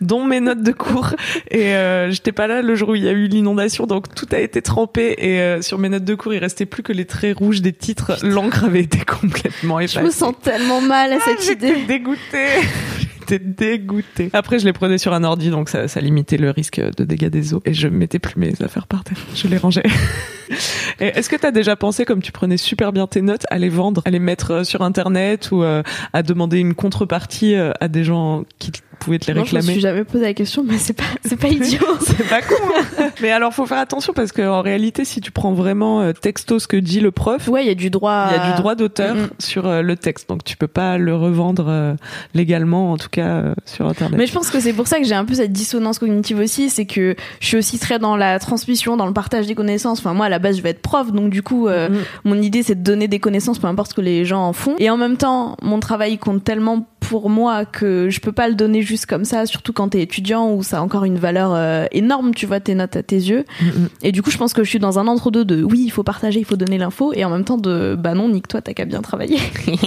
dont 0.00 0.24
mes 0.24 0.40
notes 0.40 0.62
de 0.62 0.72
cours 0.72 1.14
et 1.50 1.74
euh, 1.74 1.85
j'étais 2.10 2.32
pas 2.32 2.46
là 2.46 2.62
le 2.62 2.74
jour 2.74 2.90
où 2.90 2.94
il 2.94 3.02
y 3.04 3.08
a 3.08 3.12
eu 3.12 3.26
l'inondation, 3.26 3.86
donc 3.86 4.14
tout 4.14 4.26
a 4.32 4.38
été 4.38 4.62
trempé 4.62 5.14
et 5.18 5.40
euh, 5.40 5.62
sur 5.62 5.78
mes 5.78 5.88
notes 5.88 6.04
de 6.04 6.14
cours, 6.14 6.34
il 6.34 6.38
restait 6.38 6.66
plus 6.66 6.82
que 6.82 6.92
les 6.92 7.04
traits 7.04 7.36
rouges 7.38 7.62
des 7.62 7.72
titres. 7.72 8.16
L'encre 8.22 8.64
avait 8.64 8.80
été 8.82 8.98
complètement 9.04 9.78
Je 9.80 9.84
effacée. 9.84 10.06
me 10.06 10.10
sens 10.10 10.34
tellement 10.42 10.80
mal 10.80 11.12
à 11.12 11.20
cette 11.20 11.38
Ah, 11.48 11.52
idée. 11.52 11.68
J'étais 11.68 11.86
dégoûtée. 11.86 12.46
J'étais 13.28 13.44
dégoûtée. 13.44 14.30
Après, 14.34 14.60
je 14.60 14.64
les 14.64 14.72
prenais 14.72 14.98
sur 14.98 15.12
un 15.12 15.24
ordi, 15.24 15.50
donc 15.50 15.68
ça, 15.68 15.88
ça 15.88 16.00
limitait 16.00 16.36
le 16.36 16.50
risque 16.50 16.80
de 16.80 17.04
dégâts 17.04 17.26
des 17.28 17.54
eaux. 17.54 17.62
Et 17.64 17.74
je 17.74 17.88
mettais 17.88 18.20
plus 18.20 18.38
mes 18.38 18.52
affaires 18.62 18.86
par 18.86 19.02
terre. 19.02 19.18
Je 19.34 19.48
les 19.48 19.56
rangeais. 19.56 19.82
Et 21.00 21.06
Est-ce 21.06 21.28
que 21.28 21.34
t'as 21.34 21.50
déjà 21.50 21.74
pensé, 21.74 22.04
comme 22.04 22.22
tu 22.22 22.30
prenais 22.30 22.56
super 22.56 22.92
bien 22.92 23.08
tes 23.08 23.22
notes, 23.22 23.44
à 23.50 23.58
les 23.58 23.68
vendre, 23.68 24.00
à 24.04 24.10
les 24.10 24.20
mettre 24.20 24.50
euh, 24.52 24.64
sur 24.64 24.82
Internet 24.82 25.50
ou 25.50 25.64
euh, 25.64 25.82
à 26.12 26.22
demander 26.22 26.58
une 26.58 26.74
contrepartie 26.74 27.56
euh, 27.56 27.72
à 27.80 27.88
des 27.88 28.04
gens 28.04 28.44
qui 28.60 28.70
pouvaient 29.06 29.18
te 29.18 29.30
les 29.30 29.38
Non, 29.38 29.44
je 29.44 29.54
me 29.56 29.60
suis 29.62 29.80
jamais 29.80 30.04
posé 30.04 30.24
la 30.24 30.34
question, 30.34 30.64
mais 30.66 30.78
c'est 30.78 30.92
pas, 30.92 31.04
c'est 31.24 31.36
pas 31.38 31.48
idiot. 31.60 31.86
c'est 32.00 32.28
pas 32.28 32.42
con. 32.42 32.54
hein. 32.98 33.10
Mais 33.22 33.30
alors, 33.30 33.54
faut 33.54 33.64
faire 33.66 33.78
attention 33.78 34.12
parce 34.12 34.32
que 34.32 34.42
en 34.42 34.60
réalité, 34.62 35.04
si 35.04 35.20
tu 35.20 35.30
prends 35.30 35.52
vraiment 35.52 36.00
euh, 36.00 36.12
texto 36.12 36.58
ce 36.58 36.66
que 36.66 36.76
dit 36.76 37.00
le 37.00 37.10
prof, 37.12 37.46
Ouais, 37.48 37.64
il 37.64 37.68
y 37.68 37.70
a 37.70 37.74
du 37.74 37.88
droit. 37.90 38.26
il 38.30 38.36
y 38.36 38.40
a 38.40 38.50
du 38.52 38.60
droit 38.60 38.74
d'auteur 38.74 39.14
Mm, 39.14 39.20
mm. 39.20 39.28
sur 39.38 39.66
euh, 39.66 39.82
le 39.82 39.96
texte, 39.96 40.28
donc 40.28 40.42
tu 40.44 40.56
peux 40.56 40.66
pas 40.66 40.98
le 40.98 41.14
revendre 41.14 41.66
euh, 41.68 41.94
légalement, 42.34 42.92
en 42.92 42.96
tout 42.96 43.08
cas 43.10 43.42
sur 43.64 43.86
Internet. 43.86 44.18
Mais 44.18 44.26
je 44.26 44.32
pense 44.32 44.50
que 44.50 44.58
c'est 44.60 44.72
pour 44.72 44.86
ça 44.88 44.98
que 44.98 45.04
j'ai 45.04 45.14
un 45.14 45.24
peu 45.24 45.34
cette 45.34 45.52
dissonance 45.52 45.98
cognitive 45.98 46.38
aussi, 46.40 46.68
c'est 46.70 46.86
que 46.86 47.14
je 47.40 47.46
suis 47.46 47.56
aussi 47.56 47.78
très 47.78 47.98
dans 47.98 48.16
la 48.16 48.38
transmission, 48.40 48.96
dans 48.96 49.06
le 49.06 49.12
partage 49.12 49.46
des 49.46 49.54
connaissances. 49.54 50.00
Enfin, 50.00 50.12
moi, 50.14 50.26
à 50.26 50.28
la 50.28 50.38
base, 50.40 50.56
je 50.56 50.62
vais 50.62 50.70
être 50.70 50.82
prof, 50.82 51.12
donc 51.12 51.30
du 51.30 51.42
coup, 51.42 51.68
Mm. 51.68 51.98
mon 52.24 52.40
idée, 52.42 52.62
c'est 52.62 52.74
de 52.74 52.82
donner 52.82 53.06
des 53.08 53.18
connaissances, 53.20 53.58
peu 53.58 53.66
importe 53.68 53.90
ce 53.90 53.94
que 53.94 54.00
les 54.00 54.24
gens 54.24 54.40
en 54.48 54.52
font. 54.52 54.74
Et 54.78 54.90
en 54.90 54.96
même 54.96 55.16
temps, 55.16 55.56
mon 55.62 55.78
travail 55.80 56.12
il 56.14 56.18
compte 56.18 56.42
tellement 56.44 56.86
pour 57.08 57.30
moi 57.30 57.64
que 57.64 58.08
je 58.10 58.20
peux 58.20 58.32
pas 58.32 58.48
le 58.48 58.54
donner 58.54 58.82
juste 58.82 59.06
comme 59.06 59.24
ça, 59.24 59.46
surtout 59.46 59.72
quand 59.72 59.88
t'es 59.90 60.02
étudiant 60.02 60.52
où 60.52 60.62
ça 60.62 60.78
a 60.78 60.80
encore 60.82 61.04
une 61.04 61.18
valeur 61.18 61.52
euh, 61.54 61.86
énorme, 61.92 62.34
tu 62.34 62.46
vois, 62.46 62.60
tes 62.60 62.74
notes 62.74 62.96
à 62.96 63.02
tes 63.02 63.16
yeux. 63.16 63.44
Mm, 63.60 63.66
Et 64.02 64.12
du 64.12 64.22
coup, 64.22 64.30
je 64.30 64.38
pense 64.38 64.52
que 64.52 64.64
je 64.64 64.68
suis 64.70 64.78
dans 64.78 64.98
un 64.98 65.06
entre-deux 65.06 65.44
de 65.44 65.62
oui, 65.62 65.82
il 65.84 65.90
faut 65.90 66.02
partager, 66.02 66.40
il 66.40 66.44
faut 66.44 66.56
donner 66.56 66.78
l'info, 66.78 67.12
et 67.14 67.24
en 67.24 67.30
même 67.30 67.44
temps 67.44 67.58
de 67.58 67.94
bah 67.98 68.14
non, 68.14 68.28
nique-toi, 68.28 68.60
t'as 68.62 68.72
qu'à 68.74 68.84
bien 68.84 69.02
travailler. 69.02 69.38
et 69.68 69.78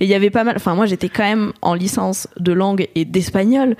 il 0.00 0.08
y 0.08 0.14
avait 0.14 0.30
pas 0.30 0.44
mal, 0.44 0.54
enfin, 0.56 0.74
moi 0.74 0.86
j'étais 0.86 1.08
quand 1.08 1.24
même 1.24 1.52
en 1.62 1.74
licence 1.74 2.28
de 2.38 2.52
langue 2.52 2.88
et 2.94 3.04
d'espagnol 3.04 3.76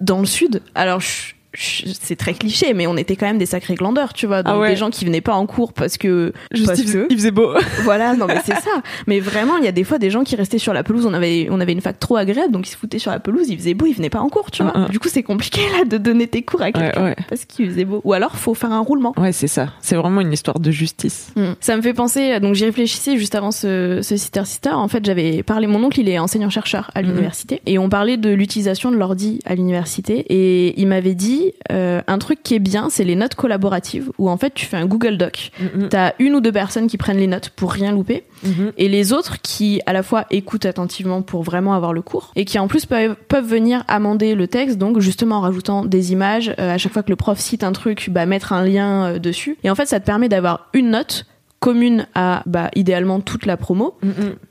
dans 0.00 0.20
le 0.20 0.26
sud. 0.26 0.62
Alors, 0.74 1.00
je- 1.00 1.06
je- 1.28 1.34
c'est 1.54 2.16
très 2.16 2.34
cliché, 2.34 2.72
mais 2.74 2.86
on 2.86 2.96
était 2.96 3.16
quand 3.16 3.26
même 3.26 3.38
des 3.38 3.46
sacrés 3.46 3.74
glandeurs, 3.74 4.12
tu 4.14 4.26
vois. 4.26 4.42
Donc 4.42 4.54
Ah 4.56 4.58
ouais. 4.60 4.70
des 4.70 4.76
gens 4.76 4.90
qui 4.90 5.04
venaient 5.04 5.20
pas 5.20 5.34
en 5.34 5.46
cours 5.46 5.72
parce 5.72 5.98
que. 5.98 6.32
Juste, 6.52 6.66
parce 6.66 6.78
il, 6.80 6.86
faisait, 6.86 6.98
que- 7.00 7.06
il 7.10 7.16
faisait 7.16 7.30
beau. 7.30 7.52
Voilà, 7.84 8.14
non 8.14 8.26
mais 8.26 8.38
c'est 8.44 8.54
ça. 8.54 8.82
Mais 9.06 9.20
vraiment, 9.20 9.56
il 9.58 9.64
y 9.64 9.68
a 9.68 9.72
des 9.72 9.84
fois 9.84 9.98
des 9.98 10.10
gens 10.10 10.24
qui 10.24 10.36
restaient 10.36 10.58
sur 10.58 10.72
la 10.72 10.82
pelouse. 10.82 11.04
On 11.06 11.12
avait, 11.14 11.48
on 11.50 11.60
avait 11.60 11.72
une 11.72 11.80
fac 11.80 11.98
trop 11.98 12.16
agréable, 12.16 12.52
donc 12.52 12.66
ils 12.68 12.70
se 12.72 12.76
foutaient 12.76 12.98
sur 12.98 13.10
la 13.10 13.20
pelouse, 13.20 13.48
il 13.48 13.58
faisait 13.58 13.74
beau, 13.74 13.86
ils 13.86 13.94
venaient 13.94 14.10
pas 14.10 14.20
en 14.20 14.28
cours, 14.28 14.50
tu 14.50 14.62
vois. 14.62 14.72
Mm, 14.76 14.84
mm. 14.84 14.88
Du 14.88 14.98
coup, 14.98 15.08
c'est 15.08 15.22
compliqué 15.22 15.60
là 15.76 15.84
de 15.84 15.98
donner 15.98 16.26
tes 16.26 16.42
cours 16.42 16.62
à 16.62 16.72
quelqu'un 16.72 17.04
ouais. 17.04 17.16
parce 17.28 17.44
qu'il 17.44 17.68
faisait 17.70 17.84
beau. 17.84 18.00
Ou 18.04 18.12
alors, 18.12 18.36
faut 18.36 18.54
faire 18.54 18.72
un 18.72 18.80
roulement. 18.80 19.12
Ouais, 19.18 19.32
c'est 19.32 19.46
ça. 19.48 19.68
C'est 19.80 19.96
vraiment 19.96 20.20
une 20.20 20.32
histoire 20.32 20.58
de 20.60 20.70
justice. 20.70 21.32
Mm. 21.36 21.42
Ça 21.60 21.76
me 21.76 21.82
fait 21.82 21.94
penser, 21.94 22.38
donc 22.40 22.54
j'y 22.54 22.64
réfléchissais 22.64 23.16
juste 23.18 23.34
avant 23.34 23.50
ce, 23.50 24.00
ce 24.02 24.16
Sister 24.16 24.42
Sister. 24.44 24.70
En 24.70 24.88
fait, 24.88 25.04
j'avais 25.04 25.42
parlé, 25.42 25.66
mon 25.66 25.82
oncle, 25.84 26.00
il 26.00 26.08
est 26.08 26.18
enseignant-chercheur 26.18 26.90
à 26.94 27.02
Mhm. 27.02 27.08
l'université. 27.08 27.60
Et 27.66 27.78
on 27.78 27.88
parlait 27.88 28.16
de 28.16 28.30
l'utilisation 28.30 28.90
de 28.90 28.96
l'ordi 28.96 29.40
à 29.44 29.54
l'université. 29.54 30.24
Et 30.28 30.80
il 30.80 30.86
m'avait 30.86 31.14
dit, 31.14 31.41
euh, 31.70 32.00
un 32.06 32.18
truc 32.18 32.42
qui 32.42 32.54
est 32.54 32.58
bien, 32.58 32.88
c'est 32.90 33.04
les 33.04 33.16
notes 33.16 33.34
collaboratives, 33.34 34.10
où 34.18 34.28
en 34.28 34.36
fait, 34.36 34.52
tu 34.54 34.66
fais 34.66 34.76
un 34.76 34.86
Google 34.86 35.16
Doc. 35.16 35.50
Mm, 35.60 35.88
T'as 35.88 36.12
une 36.18 36.34
ou 36.34 36.40
deux 36.40 36.52
personnes 36.52 36.86
qui 36.86 36.96
prennent 36.96 37.18
les 37.18 37.26
notes 37.26 37.50
pour 37.50 37.72
rien 37.72 37.92
louper. 37.92 38.24
Et 38.76 38.88
les 38.88 39.12
autres 39.12 39.40
qui, 39.40 39.80
à 39.86 39.92
la 39.92 40.02
fois, 40.02 40.24
écoutent 40.30 40.66
attentivement 40.66 41.22
pour 41.22 41.42
vraiment 41.44 41.74
avoir 41.74 41.92
le 41.92 42.02
cours. 42.02 42.32
Et 42.34 42.44
qui, 42.44 42.58
en 42.58 42.66
plus, 42.66 42.86
peuvent, 42.86 43.14
peuvent 43.28 43.46
venir 43.46 43.84
amender 43.86 44.34
le 44.34 44.48
texte, 44.48 44.78
donc 44.78 44.98
justement 44.98 45.36
en 45.36 45.40
rajoutant 45.42 45.84
des 45.84 46.12
images. 46.12 46.52
euh, 46.58 46.74
à 46.74 46.78
chaque 46.78 46.92
fois 46.92 47.02
que 47.04 47.10
le 47.10 47.16
prof 47.16 47.38
cite 47.38 47.62
un 47.62 47.72
truc, 47.72 48.08
bah, 48.10 48.26
mettre 48.26 48.52
un 48.52 48.64
lien 48.64 49.04
euh, 49.04 49.18
dessus. 49.18 49.58
Et 49.62 49.70
en 49.70 49.74
fait, 49.76 49.86
ça 49.86 50.00
te 50.00 50.06
permet 50.06 50.28
d'avoir 50.28 50.68
une 50.74 50.90
note 50.90 51.26
commune 51.62 52.06
à 52.16 52.42
bah, 52.46 52.70
idéalement 52.74 53.20
toute 53.20 53.46
la 53.46 53.56
promo 53.56 53.94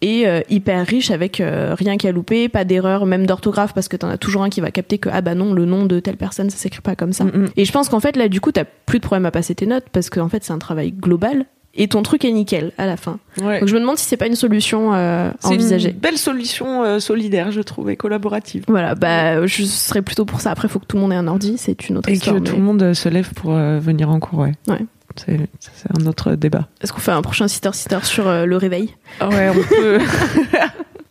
et 0.02 0.28
euh, 0.28 0.40
hyper 0.50 0.88
riche 0.88 1.12
avec 1.12 1.42
euh, 1.42 1.76
rien 1.78 1.98
qu'à 1.98 2.14
louper, 2.14 2.48
pas 2.48 2.64
d'erreur 2.64 3.06
même 3.06 3.26
d'orthographe 3.28 3.74
parce 3.74 3.90
que 3.90 3.98
t'en 3.98 4.08
as 4.08 4.18
toujours 4.18 4.44
un 4.44 4.50
qui 4.50 4.62
va 4.62 4.72
capter 4.72 4.98
que 4.98 5.10
ah 5.12 5.20
bah 5.20 5.36
non 5.36 5.54
le 5.54 5.66
nom 5.66 5.86
de 5.86 6.00
telle 6.00 6.16
personne 6.16 6.50
ça 6.50 6.56
s'écrit 6.58 6.80
pas 6.82 6.96
comme 6.96 7.12
ça. 7.12 7.26
Mm, 7.26 7.50
Et 7.58 7.66
je 7.66 7.72
pense 7.74 7.90
qu'en 7.90 8.00
fait 8.00 8.16
là 8.16 8.30
du 8.30 8.40
coup 8.40 8.54
t'as 8.54 8.64
plus 8.64 9.00
de 9.00 9.04
problème 9.04 9.26
à 9.26 9.32
passer 9.32 9.54
tes 9.54 9.66
notes 9.66 9.86
parce 9.92 10.10
qu'en 10.10 10.30
fait 10.30 10.44
c'est 10.46 10.54
un 10.54 10.58
travail 10.60 10.94
global 10.94 11.46
et 11.74 11.88
ton 11.90 12.02
truc 12.02 12.24
est 12.24 12.32
nickel 12.32 12.72
à 12.78 12.86
la 12.86 12.96
fin. 12.96 13.20
Ouais. 13.42 13.60
Donc 13.60 13.68
je 13.68 13.76
me 13.76 13.80
demande 13.82 13.98
si 13.98 14.06
c'est 14.06 14.18
pas 14.18 14.28
une 14.28 14.36
solution 14.36 14.94
euh, 14.94 15.32
C'est 15.42 15.48
envisagée. 15.50 15.92
une 15.92 15.98
belle 15.98 16.18
solution 16.18 16.84
euh, 16.84 17.00
solidaire, 17.00 17.52
je 17.52 17.62
trouve, 17.62 17.90
et 17.90 17.96
collaborative. 17.98 18.64
Voilà, 18.70 18.96
bah 18.96 19.46
je 19.46 19.64
serais 19.64 20.02
plutôt 20.02 20.26
pour 20.26 20.42
ça. 20.42 20.52
Après, 20.52 20.68
faut 20.68 20.80
que 20.80 20.86
tout 20.86 20.98
le 20.98 21.02
monde 21.02 21.12
ait 21.14 21.16
un 21.16 21.28
ordi, 21.28 21.56
c'est 21.58 21.88
une 21.90 21.98
autre 21.98 22.10
Et 22.10 22.14
histoire. 22.14 22.36
que 22.38 22.42
mais- 22.42 22.50
tout 22.50 22.56
le 22.58 22.62
monde 22.62 22.94
se 22.94 23.08
lève 23.10 23.34
pour 23.34 23.54
euh, 23.54 23.80
venir 23.80 24.10
en 24.10 24.20
cours, 24.20 24.40
ouais. 24.40 24.52
Ouais. 24.68 24.80
C'est 25.26 26.02
un 26.02 26.06
autre 26.08 26.36
débat. 26.36 26.68
Est-ce 26.82 26.92
qu'on 26.94 27.00
fait 27.00 27.12
un 27.12 27.22
prochain 27.22 27.48
sister 27.48 27.72
sister 27.74 28.00
sur 28.04 28.28
euh, 28.28 28.46
le 28.46 28.58
réveil? 28.58 28.94
Ouais, 29.22 29.50
on 29.50 29.62
peut. 29.70 30.00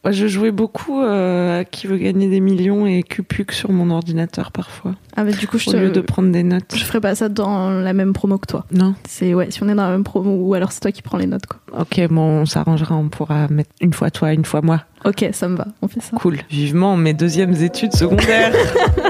Moi, 0.03 0.13
je 0.13 0.27
jouais 0.29 0.51
beaucoup 0.51 1.03
euh, 1.03 1.61
à 1.61 1.65
qui 1.67 1.87
veut 1.87 1.99
gagner 1.99 2.27
des 2.29 2.41
millions 2.41 2.87
et 2.87 3.03
Cupuc 3.03 3.53
sur 3.53 3.71
mon 3.71 3.91
ordinateur 3.91 4.51
parfois, 4.51 4.95
Ah 5.15 5.25
bah 5.25 5.31
du 5.33 5.47
coup, 5.47 5.59
je 5.59 5.69
au 5.69 5.73
te... 5.73 5.77
lieu 5.77 5.91
de 5.91 6.01
prendre 6.01 6.33
des 6.33 6.43
notes. 6.43 6.75
je 6.75 6.83
ferai 6.87 7.01
pas 7.03 7.15
ça 7.15 7.29
dans 7.29 7.69
la 7.69 7.93
même 7.93 8.15
promo 8.15 8.39
que 8.39 8.47
toi. 8.47 8.65
Non. 8.73 8.95
C'est 9.07 9.35
ouais, 9.35 9.51
si 9.51 9.63
on 9.63 9.69
est 9.69 9.75
dans 9.75 9.85
la 9.85 9.91
même 9.91 10.05
promo 10.05 10.37
ou 10.37 10.55
alors 10.55 10.73
c'est 10.73 10.81
toi 10.81 10.91
qui 10.91 11.03
prends 11.03 11.19
les 11.19 11.27
notes 11.27 11.45
quoi. 11.45 11.61
Ok, 11.79 12.01
bon, 12.09 12.23
on 12.23 12.47
s'arrangera, 12.47 12.95
on 12.97 13.11
pourra 13.11 13.49
mettre 13.49 13.69
une 13.83 13.93
fois 13.93 14.11
toi, 14.11 14.33
une 14.33 14.47
fois 14.47 14.63
moi. 14.63 14.85
Ok, 15.05 15.27
ça 15.33 15.49
me 15.49 15.57
va, 15.57 15.67
on 15.83 15.89
fait 15.89 16.01
ça. 16.01 16.17
Cool. 16.17 16.39
Vivement 16.49 16.97
mes 16.97 17.13
deuxièmes 17.13 17.55
études 17.63 17.93
secondaires. 17.95 18.55